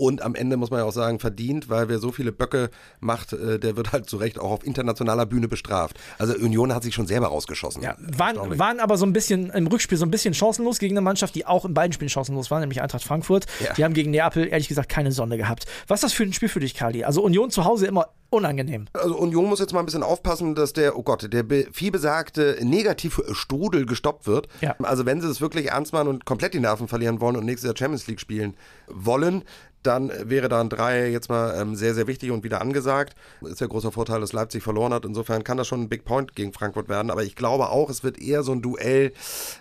Und 0.00 0.22
am 0.22 0.36
Ende 0.36 0.56
muss 0.56 0.70
man 0.70 0.78
ja 0.78 0.86
auch 0.86 0.92
sagen, 0.92 1.18
verdient, 1.18 1.68
weil 1.68 1.88
wer 1.88 1.98
so 1.98 2.12
viele 2.12 2.30
Böcke 2.30 2.70
macht, 3.00 3.32
äh, 3.32 3.58
der 3.58 3.76
wird 3.76 3.90
halt 3.90 4.08
zu 4.08 4.16
Recht 4.18 4.38
auch 4.38 4.52
auf 4.52 4.64
internationaler 4.64 5.26
Bühne 5.26 5.48
bestraft. 5.48 5.98
Also 6.18 6.34
Union 6.34 6.72
hat 6.72 6.84
sich 6.84 6.94
schon 6.94 7.08
selber 7.08 7.26
rausgeschossen. 7.26 7.82
Ja, 7.82 7.96
waren, 7.98 8.58
waren 8.60 8.78
aber 8.78 8.96
so 8.96 9.04
ein 9.04 9.12
bisschen 9.12 9.50
im 9.50 9.66
Rückspiel 9.66 9.98
so 9.98 10.06
ein 10.06 10.12
bisschen 10.12 10.34
chancenlos 10.34 10.78
gegen 10.78 10.96
eine 10.96 11.00
Mannschaft, 11.00 11.34
die 11.34 11.46
auch 11.46 11.64
in 11.64 11.74
beiden 11.74 11.92
Spielen 11.92 12.10
chancenlos 12.10 12.48
war, 12.48 12.60
nämlich 12.60 12.80
Eintracht 12.80 13.02
Frankfurt. 13.02 13.46
Ja. 13.58 13.72
Die 13.72 13.84
haben 13.84 13.92
gegen 13.92 14.12
Neapel 14.12 14.46
ehrlich 14.46 14.68
gesagt 14.68 14.88
keine 14.88 15.10
Sonne 15.10 15.36
gehabt. 15.36 15.66
Was 15.88 15.98
ist 15.98 16.04
das 16.04 16.12
für 16.12 16.22
ein 16.22 16.32
Spiel 16.32 16.48
für 16.48 16.60
dich, 16.60 16.74
Kali? 16.74 16.97
Also 17.04 17.22
Union 17.22 17.50
zu 17.50 17.64
Hause 17.64 17.86
immer 17.86 18.08
unangenehm. 18.30 18.86
Also 18.92 19.16
Union 19.16 19.46
muss 19.46 19.60
jetzt 19.60 19.72
mal 19.72 19.80
ein 19.80 19.86
bisschen 19.86 20.02
aufpassen, 20.02 20.54
dass 20.54 20.72
der, 20.72 20.96
oh 20.96 21.02
Gott, 21.02 21.32
der 21.32 21.44
vielbesagte 21.72 22.58
Negativstrudel 22.62 23.86
gestoppt 23.86 24.26
wird. 24.26 24.48
Ja. 24.60 24.76
Also 24.82 25.06
wenn 25.06 25.20
sie 25.20 25.28
es 25.28 25.40
wirklich 25.40 25.68
ernst 25.68 25.92
machen 25.92 26.08
und 26.08 26.24
komplett 26.24 26.54
die 26.54 26.60
Nerven 26.60 26.88
verlieren 26.88 27.20
wollen 27.20 27.36
und 27.36 27.44
nächstes 27.44 27.66
Jahr 27.68 27.76
Champions 27.76 28.06
League 28.06 28.20
spielen 28.20 28.56
wollen, 28.86 29.44
dann 29.82 30.10
wäre 30.28 30.48
da 30.48 30.60
ein 30.60 30.68
Dreier 30.68 31.06
jetzt 31.06 31.28
mal 31.28 31.58
ähm, 31.58 31.76
sehr, 31.76 31.94
sehr 31.94 32.06
wichtig 32.06 32.30
und 32.30 32.42
wieder 32.44 32.60
angesagt. 32.60 33.14
Ist 33.42 33.60
ja 33.60 33.66
großer 33.66 33.92
Vorteil, 33.92 34.20
dass 34.20 34.32
Leipzig 34.32 34.62
verloren 34.62 34.92
hat. 34.92 35.04
Insofern 35.04 35.44
kann 35.44 35.56
das 35.56 35.66
schon 35.66 35.82
ein 35.82 35.88
Big 35.88 36.04
Point 36.04 36.34
gegen 36.34 36.52
Frankfurt 36.52 36.88
werden. 36.88 37.10
Aber 37.10 37.22
ich 37.22 37.36
glaube 37.36 37.70
auch, 37.70 37.88
es 37.88 38.02
wird 38.02 38.20
eher 38.20 38.42
so 38.42 38.52
ein 38.52 38.62
Duell 38.62 39.12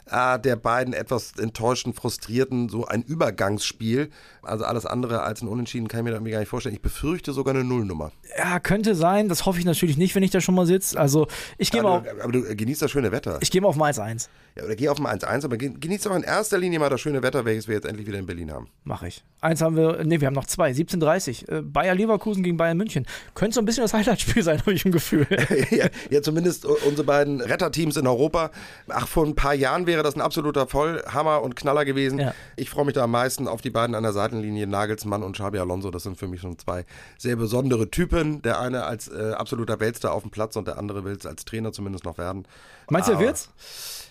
äh, 0.09 0.39
der 0.39 0.55
beiden 0.55 0.93
etwas 0.93 1.33
enttäuschten, 1.37 1.93
frustrierten, 1.93 2.67
so 2.67 2.85
ein 2.85 3.03
Übergangsspiel. 3.03 4.09
Also 4.41 4.65
alles 4.65 4.85
andere 4.85 5.21
als 5.21 5.41
ein 5.41 5.47
Unentschieden 5.47 5.87
kann 5.87 5.99
ich 5.99 6.03
mir 6.05 6.11
da 6.11 6.17
irgendwie 6.17 6.31
gar 6.31 6.39
nicht 6.39 6.49
vorstellen. 6.49 6.75
Ich 6.75 6.81
befürchte 6.81 7.31
sogar 7.31 7.53
eine 7.53 7.63
Nullnummer. 7.63 8.11
Ja, 8.37 8.56
könnte 8.59 8.95
sein. 8.95 9.29
Das 9.29 9.45
hoffe 9.45 9.59
ich 9.59 9.65
natürlich 9.65 9.97
nicht, 9.97 10.15
wenn 10.15 10.23
ich 10.23 10.31
da 10.31 10.41
schon 10.41 10.55
mal 10.55 10.65
sitze. 10.65 10.99
Also 10.99 11.27
ich 11.57 11.71
gehe 11.71 11.81
mal 11.81 11.99
auf, 11.99 12.03
Aber 12.21 12.31
du 12.31 12.55
genießt 12.55 12.81
das 12.81 12.91
schöne 12.91 13.11
Wetter. 13.11 13.37
Ich 13.41 13.51
gehe 13.51 13.61
mal 13.61 13.67
auf 13.69 13.81
ein 13.81 13.93
1-1. 13.93 14.27
Ja, 14.55 14.63
oder 14.63 14.75
geh 14.75 14.89
auf 14.89 14.99
ein 14.99 15.19
1-1, 15.19 15.45
aber 15.45 15.57
genießt 15.57 16.05
doch 16.07 16.15
in 16.15 16.23
erster 16.23 16.57
Linie 16.57 16.79
mal 16.79 16.89
das 16.89 16.99
schöne 16.99 17.21
Wetter, 17.21 17.45
welches 17.45 17.67
wir 17.67 17.75
jetzt 17.75 17.85
endlich 17.85 18.07
wieder 18.07 18.17
in 18.17 18.25
Berlin 18.25 18.51
haben. 18.51 18.67
Mache 18.83 19.07
ich. 19.07 19.23
Eins 19.39 19.61
haben 19.61 19.75
wir, 19.75 20.03
ne, 20.03 20.19
wir 20.19 20.25
haben 20.25 20.33
noch 20.33 20.47
zwei. 20.47 20.71
17.30 20.71 21.51
äh, 21.51 21.61
Bayer 21.61 21.93
Leverkusen 21.93 22.41
gegen 22.41 22.57
Bayern 22.57 22.77
München. 22.77 23.05
Könnte 23.35 23.55
so 23.55 23.61
ein 23.61 23.65
bisschen 23.65 23.83
das 23.83 23.93
Highlight-Spiel 23.93 24.41
sein, 24.43 24.59
habe 24.59 24.73
ich 24.73 24.83
ein 24.83 24.91
Gefühl. 24.91 25.27
ja, 25.69 25.87
ja, 26.09 26.21
zumindest 26.21 26.65
unsere 26.65 27.03
beiden 27.03 27.41
Retterteams 27.41 27.97
in 27.97 28.07
Europa. 28.07 28.49
Ach, 28.87 29.07
vor 29.07 29.25
ein 29.25 29.35
paar 29.35 29.53
Jahren 29.53 29.85
wäre 29.85 30.01
das 30.01 30.15
ein 30.15 30.21
absoluter 30.21 30.65
Vollhammer 30.65 31.43
und 31.43 31.55
Knaller 31.55 31.85
gewesen. 31.85 32.19
Ja. 32.19 32.33
Ich 32.55 32.71
freue 32.71 32.85
mich 32.85 32.95
da 32.95 33.03
am 33.03 33.11
meisten 33.11 33.47
auf 33.47 33.61
die 33.61 33.69
beiden 33.69 33.95
an 33.95 34.03
der 34.03 34.13
Seitenlinie, 34.13 34.65
Nagelsmann 34.65 35.21
und 35.21 35.33
Xabi 35.33 35.59
Alonso. 35.59 35.91
Das 35.91 36.03
sind 36.03 36.17
für 36.17 36.27
mich 36.27 36.41
schon 36.41 36.57
zwei 36.57 36.85
sehr 37.19 37.35
besondere 37.35 37.91
Typen. 37.91 38.41
Der 38.47 38.61
eine 38.61 38.85
als 38.85 39.09
äh, 39.09 39.33
absoluter 39.33 39.81
Weltstar 39.81 40.13
auf 40.13 40.21
dem 40.21 40.31
Platz 40.31 40.55
und 40.55 40.69
der 40.69 40.77
andere 40.77 41.03
will 41.03 41.17
es 41.19 41.25
als 41.25 41.43
Trainer 41.43 41.73
zumindest 41.73 42.05
noch 42.05 42.17
werden. 42.17 42.47
Meinst 42.89 43.09
du, 43.09 43.11
er 43.11 43.19
wird's? 43.19 43.49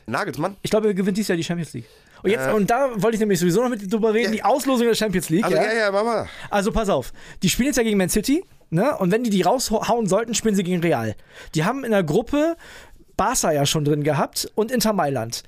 Nagelsmann? 0.04 0.56
Ich 0.60 0.70
glaube, 0.70 0.88
er 0.88 0.92
gewinnt 0.92 1.16
dieses 1.16 1.28
Jahr 1.28 1.38
die 1.38 1.42
Champions 1.42 1.72
League. 1.72 1.86
Und, 2.22 2.28
jetzt, 2.28 2.46
äh, 2.46 2.52
und 2.52 2.68
da 2.68 2.90
wollte 2.96 3.14
ich 3.14 3.20
nämlich 3.20 3.40
sowieso 3.40 3.62
noch 3.62 3.70
mit 3.70 3.80
dir 3.80 3.88
drüber 3.88 4.12
reden, 4.12 4.34
ja. 4.34 4.36
die 4.36 4.44
Auslosung 4.44 4.88
der 4.88 4.94
Champions 4.94 5.30
League. 5.30 5.42
Also, 5.42 5.56
ja, 5.56 5.64
ja, 5.64 5.72
ja, 5.72 5.90
Mama. 5.90 6.26
Also 6.50 6.70
pass 6.70 6.90
auf, 6.90 7.14
die 7.42 7.48
spielen 7.48 7.68
jetzt 7.68 7.76
ja 7.76 7.82
gegen 7.82 7.96
Man 7.96 8.10
City, 8.10 8.44
ne? 8.68 8.94
Und 8.98 9.10
wenn 9.10 9.24
die 9.24 9.30
die 9.30 9.40
raushauen 9.40 10.06
sollten, 10.06 10.34
spielen 10.34 10.54
sie 10.54 10.62
gegen 10.62 10.82
Real. 10.82 11.16
Die 11.54 11.64
haben 11.64 11.82
in 11.82 11.92
der 11.92 12.02
Gruppe 12.02 12.58
Barca 13.16 13.52
ja 13.52 13.64
schon 13.64 13.86
drin 13.86 14.04
gehabt 14.04 14.52
und 14.54 14.70
Inter 14.70 14.92
Mailand 14.92 15.44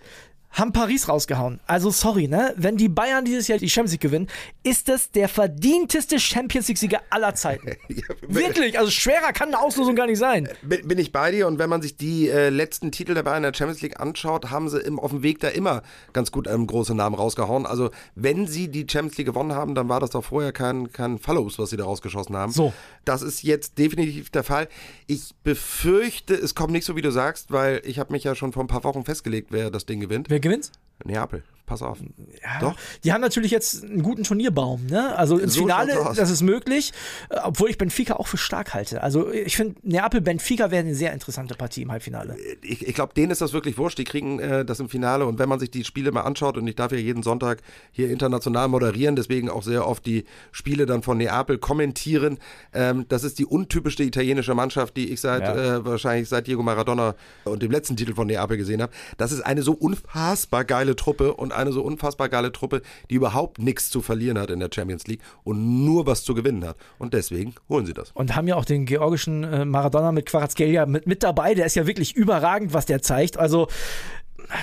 haben 0.51 0.73
Paris 0.73 1.09
rausgehauen. 1.09 1.61
Also 1.67 1.91
sorry, 1.91 2.27
ne? 2.27 2.55
Wenn 2.57 2.77
die 2.77 2.89
Bayern 2.89 3.25
dieses 3.25 3.49
Jahr 3.49 3.59
die 3.59 3.69
Champions 3.69 3.93
League 3.93 4.01
gewinnen, 4.01 4.29
ist 4.63 4.89
das 4.89 5.11
der 5.11 5.29
verdienteste 5.29 6.19
Champions 6.19 6.69
League-Sieger 6.69 7.01
aller 7.11 7.35
Zeiten. 7.35 7.69
ja, 7.89 8.03
Wirklich, 8.27 8.79
also 8.79 8.91
schwerer 8.91 9.33
kann 9.33 9.49
eine 9.49 9.61
Auslosung 9.61 9.95
gar 9.95 10.07
nicht 10.07 10.19
sein. 10.19 10.49
Bin, 10.63 10.87
bin 10.89 10.99
ich 10.99 11.13
bei 11.13 11.31
dir 11.31 11.47
und 11.47 11.59
wenn 11.59 11.71
man 11.71 11.83
sich 11.83 11.97
die 11.97 12.29
äh, 12.29 12.49
letzten 12.49 12.91
Titel 12.91 13.15
der 13.15 13.23
Bayern 13.23 13.39
in 13.39 13.53
der 13.53 13.55
Champions 13.57 13.83
League 13.83 14.01
anschaut, 14.01 14.51
haben 14.51 14.69
sie 14.69 14.81
im, 14.81 14.99
auf 14.99 15.11
dem 15.11 15.23
Weg 15.23 15.41
da 15.41 15.49
immer 15.49 15.83
ganz 16.13 16.33
gut 16.33 16.49
einen 16.49 16.67
großen 16.67 16.97
Namen 16.97 17.15
rausgehauen. 17.15 17.67
Also 17.67 17.91
wenn 18.15 18.47
sie 18.47 18.69
die 18.69 18.87
Champions 18.91 19.17
League 19.19 19.27
gewonnen 19.27 19.53
haben, 19.53 19.75
dann 19.75 19.89
war 19.89 20.01
das 20.01 20.11
doch 20.11 20.25
vorher 20.25 20.53
kein, 20.53 20.93
kein 20.93 21.19
Follows, 21.19 21.59
was 21.59 21.71
sie 21.71 21.77
da 21.77 21.85
rausgeschossen 21.85 22.37
haben. 22.37 22.53
So. 22.53 22.73
Das 23.05 23.23
ist 23.23 23.43
jetzt 23.43 23.79
definitiv 23.79 24.31
der 24.31 24.45
Fall. 24.45 24.69
Ich 25.07 25.35
befürchte, 25.45 26.35
es 26.35 26.55
kommt 26.55 26.73
nicht 26.73 26.85
so, 26.85 26.97
wie 26.97 27.03
du 27.03 27.11
sagst, 27.11 27.53
weil 27.53 27.81
ich 27.85 27.99
habe 27.99 28.13
mich 28.13 28.25
ja 28.25 28.35
schon 28.35 28.53
vor 28.53 28.65
ein 28.65 28.69
paar 28.69 28.85
Wochen 28.85 29.05
festgelegt, 29.05 29.49
wer 29.51 29.71
das 29.71 29.87
Ding 29.87 30.01
gewinnt. 30.01 30.31
Wer 30.31 30.38
gewinnt? 30.41 30.71
Neapel. 31.05 31.43
Pass 31.69 31.83
auf. 31.83 31.99
Ja, 32.43 32.61
Doch. 32.61 32.77
Die 33.05 33.13
haben 33.13 33.21
natürlich 33.21 33.51
jetzt 33.51 33.85
einen 33.85 34.03
guten 34.03 34.25
Turnierbaum. 34.25 34.87
Ne? 34.87 35.15
Also 35.17 35.37
ins 35.37 35.53
so 35.53 35.61
Finale, 35.61 36.13
das 36.17 36.31
ist 36.31 36.41
möglich. 36.41 36.93
Äh, 37.29 37.37
obwohl 37.45 37.69
ich 37.69 37.77
Benfica 37.77 38.15
auch 38.15 38.27
für 38.27 38.39
stark 38.39 38.73
halte. 38.73 39.03
Also 39.03 39.31
ich 39.31 39.55
finde, 39.55 39.77
Neapel-Benfica 39.83 40.71
wäre 40.71 40.83
eine 40.83 40.95
sehr 40.95 41.13
interessante 41.13 41.55
Partie 41.55 41.83
im 41.83 41.93
Halbfinale. 41.93 42.37
Ich, 42.63 42.87
ich 42.87 42.95
glaube, 42.95 43.13
denen 43.13 43.31
ist 43.31 43.43
das 43.43 43.53
wirklich 43.53 43.77
wurscht. 43.77 43.99
Die 43.99 44.05
kriegen 44.05 44.39
äh, 44.39 44.65
das 44.65 44.81
im 44.81 44.89
Finale. 44.89 45.27
Und 45.27 45.39
wenn 45.39 45.49
man 45.49 45.61
sich 45.61 45.71
die 45.71 45.85
Spiele 45.85 46.11
mal 46.11 46.23
anschaut, 46.23 46.57
und 46.57 46.67
ich 46.67 46.75
darf 46.75 46.91
ja 46.91 46.99
jeden 46.99 47.23
Sonntag 47.23 47.61
hier 47.93 48.11
international 48.11 48.69
moderieren, 48.69 49.15
deswegen 49.15 49.51
auch 49.51 49.63
sehr 49.63 49.87
oft 49.87 50.07
die 50.07 50.25
Spiele 50.51 50.87
dann 50.87 51.03
von 51.03 51.19
Neapel 51.19 51.59
kommentieren. 51.59 52.39
Ähm, 52.73 53.05
das 53.11 53.25
ist 53.25 53.39
die 53.39 53.45
untypischste 53.45 54.05
italienische 54.05 54.55
Mannschaft, 54.55 54.97
die 54.97 55.13
ich 55.13 55.21
seit 55.21 55.43
ja. 55.43 55.77
äh, 55.77 55.85
wahrscheinlich 55.85 56.31
seit 56.31 56.47
Diego 56.47 56.63
Maradona 56.63 57.15
und 57.45 57.63
dem 57.63 57.71
letzten 57.71 57.95
Titel 57.95 58.15
von 58.15 58.27
Neapel 58.27 58.57
gesehen 58.57 58.81
habe. 58.81 58.93
Das 59.19 59.33
ist 59.33 59.43
eine 59.43 59.61
so 59.61 59.73
unfassbar 59.73 60.65
geile 60.65 60.97
Truppe 60.97 61.35
und 61.35 61.53
eine 61.59 61.73
so 61.73 61.83
unfassbar 61.83 62.29
geile 62.29 62.53
Truppe, 62.53 62.83
die 63.11 63.17
überhaupt 63.17 63.59
nichts 63.59 63.91
zu 63.91 64.01
verlieren 64.01 64.39
hat 64.39 64.51
in 64.51 64.61
der 64.61 64.71
Champions 64.75 65.07
League 65.07 65.21
und 65.45 65.85
nur 65.85 66.07
was 66.07 66.25
zu 66.25 66.35
gewinnen 66.35 66.67
hat. 66.67 66.77
Und 66.99 67.15
deswegen 67.15 67.55
holen 67.69 67.87
sie 67.87 67.95
das. 67.95 68.13
Und 68.13 68.35
haben 68.35 68.49
ja 68.49 68.57
auch 68.57 68.65
den 68.65 68.87
georgischen 68.87 69.45
äh, 69.45 69.65
Maradona 69.65 70.13
mit 70.13 70.27
Quarazgelia 70.27 70.87
mit, 70.87 71.07
mit 71.07 71.23
dabei. 71.23 71.55
Der 71.55 71.67
ist 71.67 71.77
ja 71.77 71.87
wirklich 71.87 72.17
überragend, 72.17 72.73
was 72.73 72.87
der 72.87 73.03
zeigt. 73.03 73.39
Also 73.39 73.69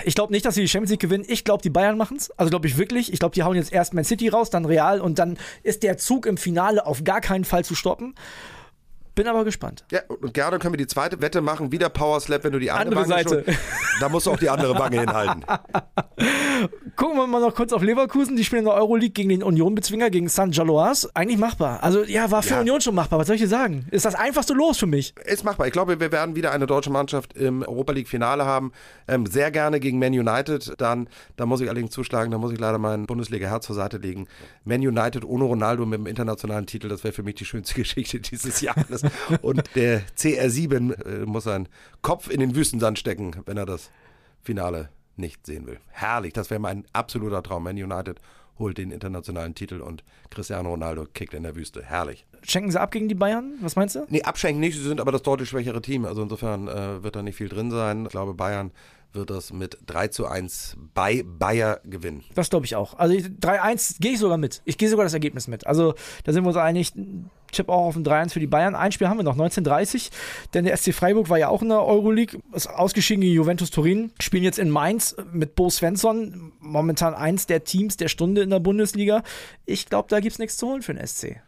ich 0.04 0.16
glaube 0.16 0.34
nicht, 0.34 0.46
dass 0.46 0.56
sie 0.56 0.62
die 0.62 0.68
Champions 0.68 0.92
League 0.92 1.02
gewinnen. 1.02 1.26
Ich 1.28 1.44
glaube, 1.44 1.62
die 1.62 1.70
Bayern 1.70 1.98
machen 1.98 2.18
es. 2.18 2.32
Also 2.32 2.50
glaube 2.50 2.68
ich 2.68 2.78
wirklich. 2.78 3.14
Ich 3.14 3.20
glaube, 3.20 3.36
die 3.36 3.44
hauen 3.44 3.56
jetzt 3.56 3.72
erst 3.72 3.94
Man 3.94 4.04
City 4.04 4.30
raus, 4.30 4.50
dann 4.50 4.66
Real 4.66 5.02
und 5.02 5.20
dann 5.20 5.38
ist 5.64 5.84
der 5.84 5.98
Zug 5.98 6.26
im 6.26 6.38
Finale 6.38 6.86
auf 6.86 7.04
gar 7.04 7.22
keinen 7.22 7.46
Fall 7.46 7.64
zu 7.64 7.76
stoppen. 7.76 8.16
Bin 9.16 9.28
aber 9.28 9.46
gespannt. 9.46 9.86
Ja, 9.92 10.02
und 10.08 10.34
gerne 10.34 10.60
können 10.60 10.74
wir 10.74 10.78
die 10.78 10.88
zweite 10.88 11.22
Wette 11.22 11.42
machen. 11.42 11.72
Wieder 11.72 11.88
Power 11.88 12.20
Slap, 12.20 12.44
wenn 12.44 12.52
du 12.52 12.60
die 12.60 12.70
andere, 12.70 13.02
andere 13.02 13.06
Seite. 13.06 13.44
Schon, 13.46 13.56
da 14.02 14.10
musst 14.10 14.28
du 14.28 14.32
auch 14.32 14.38
die 14.38 14.50
andere 14.50 14.78
Wange 14.78 15.00
hinhalten. 15.00 15.46
Gucken 16.96 17.18
wir 17.18 17.28
mal 17.28 17.42
noch 17.42 17.56
kurz 17.56 17.74
auf 17.74 17.82
Leverkusen. 17.82 18.36
Die 18.36 18.44
spielen 18.44 18.60
in 18.60 18.66
der 18.66 18.76
Euroleague 18.76 19.12
gegen 19.12 19.30
den 19.30 19.44
Union-Bezwinger, 19.44 20.10
gegen 20.10 20.28
San 20.28 20.52
Jaloas. 20.52 21.10
Eigentlich 21.16 21.38
machbar. 21.38 21.82
Also 21.82 22.04
ja, 22.04 22.30
war 22.32 22.44
für 22.44 22.56
ja. 22.56 22.60
Union 22.62 22.82
schon 22.82 22.96
machbar. 22.96 23.20
Was 23.20 23.28
soll 23.28 23.36
ich 23.36 23.42
dir 23.42 23.48
sagen? 23.48 23.88
Ist 23.92 24.06
das 24.06 24.16
einfachste 24.16 24.54
Los 24.54 24.78
für 24.78 24.86
mich. 24.86 25.14
Ist 25.26 25.44
machbar. 25.44 25.68
Ich 25.68 25.74
glaube, 25.74 26.00
wir 26.00 26.12
werden 26.12 26.36
wieder 26.36 26.52
eine 26.52 26.68
deutsche 26.68 26.90
Mannschaft 26.90 27.34
im 27.34 27.62
Europa 27.62 27.94
League-Finale 27.94 28.46
haben. 28.46 28.72
Ähm, 29.08 29.26
sehr 29.26 29.52
gerne 29.52 29.80
gegen 29.80 29.98
Man 29.98 30.14
United. 30.14 30.74
Dann, 30.78 31.08
da 31.38 31.46
muss 31.46 31.62
ich 31.62 31.70
allerdings 31.70 31.92
zuschlagen, 31.92 32.32
da 32.32 32.38
muss 32.38 32.52
ich 32.52 32.60
leider 32.60 32.78
mein 32.78 33.06
Bundesliga-Herz 33.06 33.66
zur 33.66 33.76
Seite 33.76 33.98
legen. 33.98 34.28
Man 34.66 34.82
United 34.82 35.24
ohne 35.24 35.46
Ronaldo 35.46 35.86
mit 35.86 36.00
dem 36.00 36.06
internationalen 36.06 36.66
Titel, 36.66 36.90
das 36.90 37.04
wäre 37.04 37.14
für 37.14 37.24
mich 37.24 37.36
die 37.36 37.46
schönste 37.46 37.76
Geschichte 37.82 38.20
dieses 38.20 38.62
Jahres. 38.62 39.05
Und 39.42 39.64
der 39.76 40.02
CR7 40.18 40.94
äh, 41.06 41.26
muss 41.26 41.46
seinen 41.46 41.68
Kopf 42.02 42.30
in 42.30 42.40
den 42.40 42.56
Wüstensand 42.56 43.00
stecken, 43.00 43.36
wenn 43.46 43.58
er 43.58 43.66
das 43.66 43.92
Finale 44.42 44.90
nicht 45.16 45.46
sehen 45.46 45.66
will. 45.66 45.80
Herrlich, 45.88 46.34
das 46.34 46.50
wäre 46.50 46.60
mein 46.60 46.86
absoluter 46.94 47.42
Traum. 47.42 47.64
Man 47.64 47.76
United 47.76 48.20
holt 48.58 48.78
den 48.78 48.92
internationalen 48.92 49.54
Titel 49.56 49.82
und 49.82 50.04
Cristiano 50.30 50.70
Ronaldo 50.70 51.06
kickt 51.14 51.34
in 51.34 51.44
der 51.44 51.56
Wüste. 51.56 51.84
Herrlich. 51.84 52.26
Schenken 52.44 52.72
sie 52.72 52.80
ab 52.80 52.92
gegen 52.92 53.10
die 53.10 53.16
Bayern? 53.16 53.56
Was 53.62 53.76
meinst 53.76 53.96
du? 53.96 54.06
Nee, 54.10 54.22
abschenken 54.24 54.60
nicht. 54.60 54.78
Sie 54.78 54.84
sind 54.84 55.02
aber 55.02 55.12
das 55.12 55.24
deutlich 55.24 55.50
schwächere 55.50 55.82
Team. 55.82 56.06
Also 56.06 56.22
insofern 56.22 56.68
äh, 56.68 57.04
wird 57.04 57.16
da 57.16 57.22
nicht 57.22 57.36
viel 57.36 57.50
drin 57.50 57.72
sein. 57.72 58.06
Ich 58.06 58.12
glaube, 58.12 58.34
Bayern 58.34 58.72
wird 59.14 59.30
das 59.30 59.52
mit 59.52 59.78
3 59.86 60.10
zu 60.10 60.28
1 60.28 60.78
bei 60.94 61.24
Bayer 61.26 61.80
gewinnen. 61.86 62.24
Das 62.36 62.50
glaube 62.50 62.66
ich 62.66 62.76
auch. 62.76 62.94
Also 63.00 63.16
3-1 63.16 63.98
gehe 64.00 64.14
ich 64.14 64.20
sogar 64.20 64.38
mit. 64.38 64.62
Ich 64.66 64.78
gehe 64.78 64.90
sogar 64.90 65.06
das 65.06 65.14
Ergebnis 65.14 65.48
mit. 65.48 65.66
Also 65.66 65.96
da 66.24 66.34
sind 66.34 66.44
wir 66.44 66.50
uns 66.50 66.58
einig. 66.58 66.92
Tipp 67.52 67.70
auch 67.70 67.86
auf 67.86 67.96
ein 67.96 68.04
3-1 68.04 68.32
für 68.32 68.40
die 68.40 68.48
Bayern. 68.48 68.76
Ein 68.76 68.92
Spiel 68.92 69.08
haben 69.08 69.18
wir 69.18 69.24
noch, 69.24 69.34
1930, 69.34 70.12
denn 70.54 70.66
der 70.66 70.76
SC 70.76 70.94
Freiburg 70.94 71.30
war 71.30 71.38
ja 71.38 71.50
auch 71.50 71.62
in 71.62 71.70
der 71.70 71.84
Euroleague, 71.84 72.40
ist 72.54 72.68
ausgeschieden 72.68 73.22
gegen 73.22 73.34
Juventus 73.34 73.70
Turin, 73.70 74.12
spielen 74.20 74.44
jetzt 74.44 74.60
in 74.60 74.70
Mainz 74.70 75.16
mit 75.32 75.56
Bo 75.56 75.70
Svensson, 75.70 76.52
momentan 76.60 77.14
eins 77.14 77.48
der 77.48 77.64
Teams 77.64 77.98
der 77.98 78.08
Stunde 78.08 78.42
in 78.42 78.50
der 78.50 78.60
Bundesliga. 78.60 79.24
Ich 79.66 79.88
glaube, 79.88 80.10
da 80.10 80.20
gibt 80.20 80.34
es 80.34 80.40
nichts 80.40 80.58
zu 80.58 80.68
holen 80.68 80.82
für 80.82 80.94
den 80.94 81.06
SC. 81.06 81.42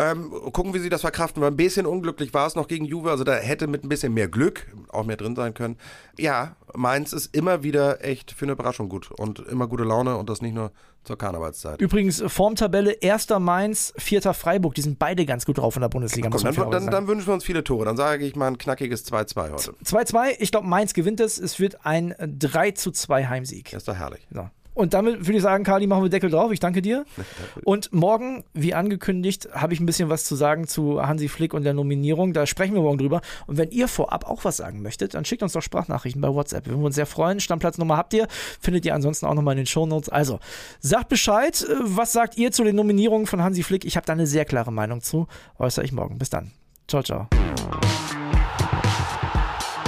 Ähm, 0.00 0.30
gucken, 0.52 0.72
wie 0.72 0.78
sie 0.78 0.88
das 0.88 1.02
verkraften. 1.02 1.42
Weil 1.42 1.50
ein 1.50 1.56
bisschen 1.56 1.86
unglücklich 1.86 2.32
war 2.32 2.46
es 2.46 2.54
noch 2.54 2.68
gegen 2.68 2.84
Juve. 2.84 3.10
Also 3.10 3.24
da 3.24 3.34
hätte 3.34 3.66
mit 3.66 3.84
ein 3.84 3.88
bisschen 3.88 4.14
mehr 4.14 4.28
Glück 4.28 4.66
auch 4.88 5.04
mehr 5.04 5.16
drin 5.16 5.36
sein 5.36 5.54
können. 5.54 5.76
Ja, 6.18 6.56
Mainz 6.74 7.12
ist 7.12 7.34
immer 7.34 7.62
wieder 7.62 8.04
echt 8.04 8.32
für 8.32 8.44
eine 8.44 8.52
Überraschung 8.52 8.88
gut 8.88 9.10
und 9.10 9.40
immer 9.40 9.66
gute 9.66 9.84
Laune 9.84 10.16
und 10.16 10.30
das 10.30 10.40
nicht 10.40 10.54
nur 10.54 10.72
zur 11.04 11.16
Karnevalszeit. 11.16 11.80
Übrigens, 11.80 12.22
Formtabelle, 12.26 12.92
erster 12.92 13.38
Mainz, 13.40 13.92
vierter 13.96 14.34
Freiburg, 14.34 14.74
die 14.74 14.82
sind 14.82 14.98
beide 14.98 15.24
ganz 15.24 15.46
gut 15.46 15.58
drauf 15.58 15.76
in 15.76 15.80
der 15.80 15.88
Bundesliga. 15.88 16.28
Komm, 16.28 16.42
dann, 16.42 16.70
dann, 16.70 16.86
dann, 16.90 17.06
wünschen 17.06 17.26
wir 17.26 17.34
uns 17.34 17.44
viele 17.44 17.64
Tore. 17.64 17.84
Dann 17.84 17.96
sage 17.96 18.24
ich 18.24 18.36
mal 18.36 18.48
ein 18.48 18.58
knackiges 18.58 19.10
2-2 19.10 19.52
heute. 19.52 19.74
2-2, 19.84 20.36
ich 20.38 20.50
glaube, 20.50 20.66
Mainz 20.66 20.92
gewinnt 20.92 21.20
es. 21.20 21.38
Es 21.38 21.58
wird 21.58 21.84
ein 21.86 22.14
3 22.18 22.72
2 22.72 23.26
Heimsieg. 23.26 23.70
Das 23.70 23.82
ist 23.82 23.88
doch 23.88 23.96
herrlich. 23.96 24.26
So. 24.30 24.48
Und 24.74 24.94
damit 24.94 25.26
würde 25.26 25.36
ich 25.36 25.42
sagen, 25.42 25.64
Kali, 25.64 25.86
machen 25.86 26.02
wir 26.02 26.10
Deckel 26.10 26.30
drauf. 26.30 26.52
Ich 26.52 26.60
danke 26.60 26.80
dir. 26.80 27.04
Und 27.64 27.92
morgen, 27.92 28.44
wie 28.54 28.74
angekündigt, 28.74 29.48
habe 29.52 29.74
ich 29.74 29.80
ein 29.80 29.86
bisschen 29.86 30.08
was 30.08 30.24
zu 30.24 30.36
sagen 30.36 30.66
zu 30.66 31.06
Hansi 31.06 31.28
Flick 31.28 31.54
und 31.54 31.64
der 31.64 31.74
Nominierung. 31.74 32.32
Da 32.32 32.46
sprechen 32.46 32.74
wir 32.74 32.82
morgen 32.82 32.98
drüber. 32.98 33.20
Und 33.46 33.58
wenn 33.58 33.70
ihr 33.70 33.88
vorab 33.88 34.28
auch 34.28 34.44
was 34.44 34.56
sagen 34.56 34.82
möchtet, 34.82 35.14
dann 35.14 35.24
schickt 35.24 35.42
uns 35.42 35.52
doch 35.52 35.62
Sprachnachrichten 35.62 36.20
bei 36.20 36.28
WhatsApp. 36.28 36.66
Wir 36.66 36.72
würden 36.72 36.84
uns 36.84 36.94
sehr 36.94 37.06
freuen. 37.06 37.40
Stammplatznummer 37.40 37.96
habt 37.96 38.14
ihr. 38.14 38.26
Findet 38.60 38.84
ihr 38.84 38.94
ansonsten 38.94 39.26
auch 39.26 39.34
nochmal 39.34 39.52
in 39.52 39.58
den 39.58 39.66
Shownotes. 39.66 40.08
Also, 40.08 40.38
sagt 40.80 41.08
Bescheid. 41.08 41.66
Was 41.80 42.12
sagt 42.12 42.36
ihr 42.36 42.52
zu 42.52 42.64
den 42.64 42.76
Nominierungen 42.76 43.26
von 43.26 43.42
Hansi 43.42 43.62
Flick? 43.62 43.84
Ich 43.84 43.96
habe 43.96 44.06
da 44.06 44.12
eine 44.12 44.26
sehr 44.26 44.44
klare 44.44 44.72
Meinung 44.72 45.02
zu. 45.02 45.26
Äußere 45.58 45.84
ich 45.84 45.92
morgen. 45.92 46.18
Bis 46.18 46.30
dann. 46.30 46.52
Ciao, 46.86 47.02
ciao. 47.02 47.28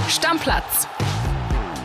Stammplatz 0.08 0.86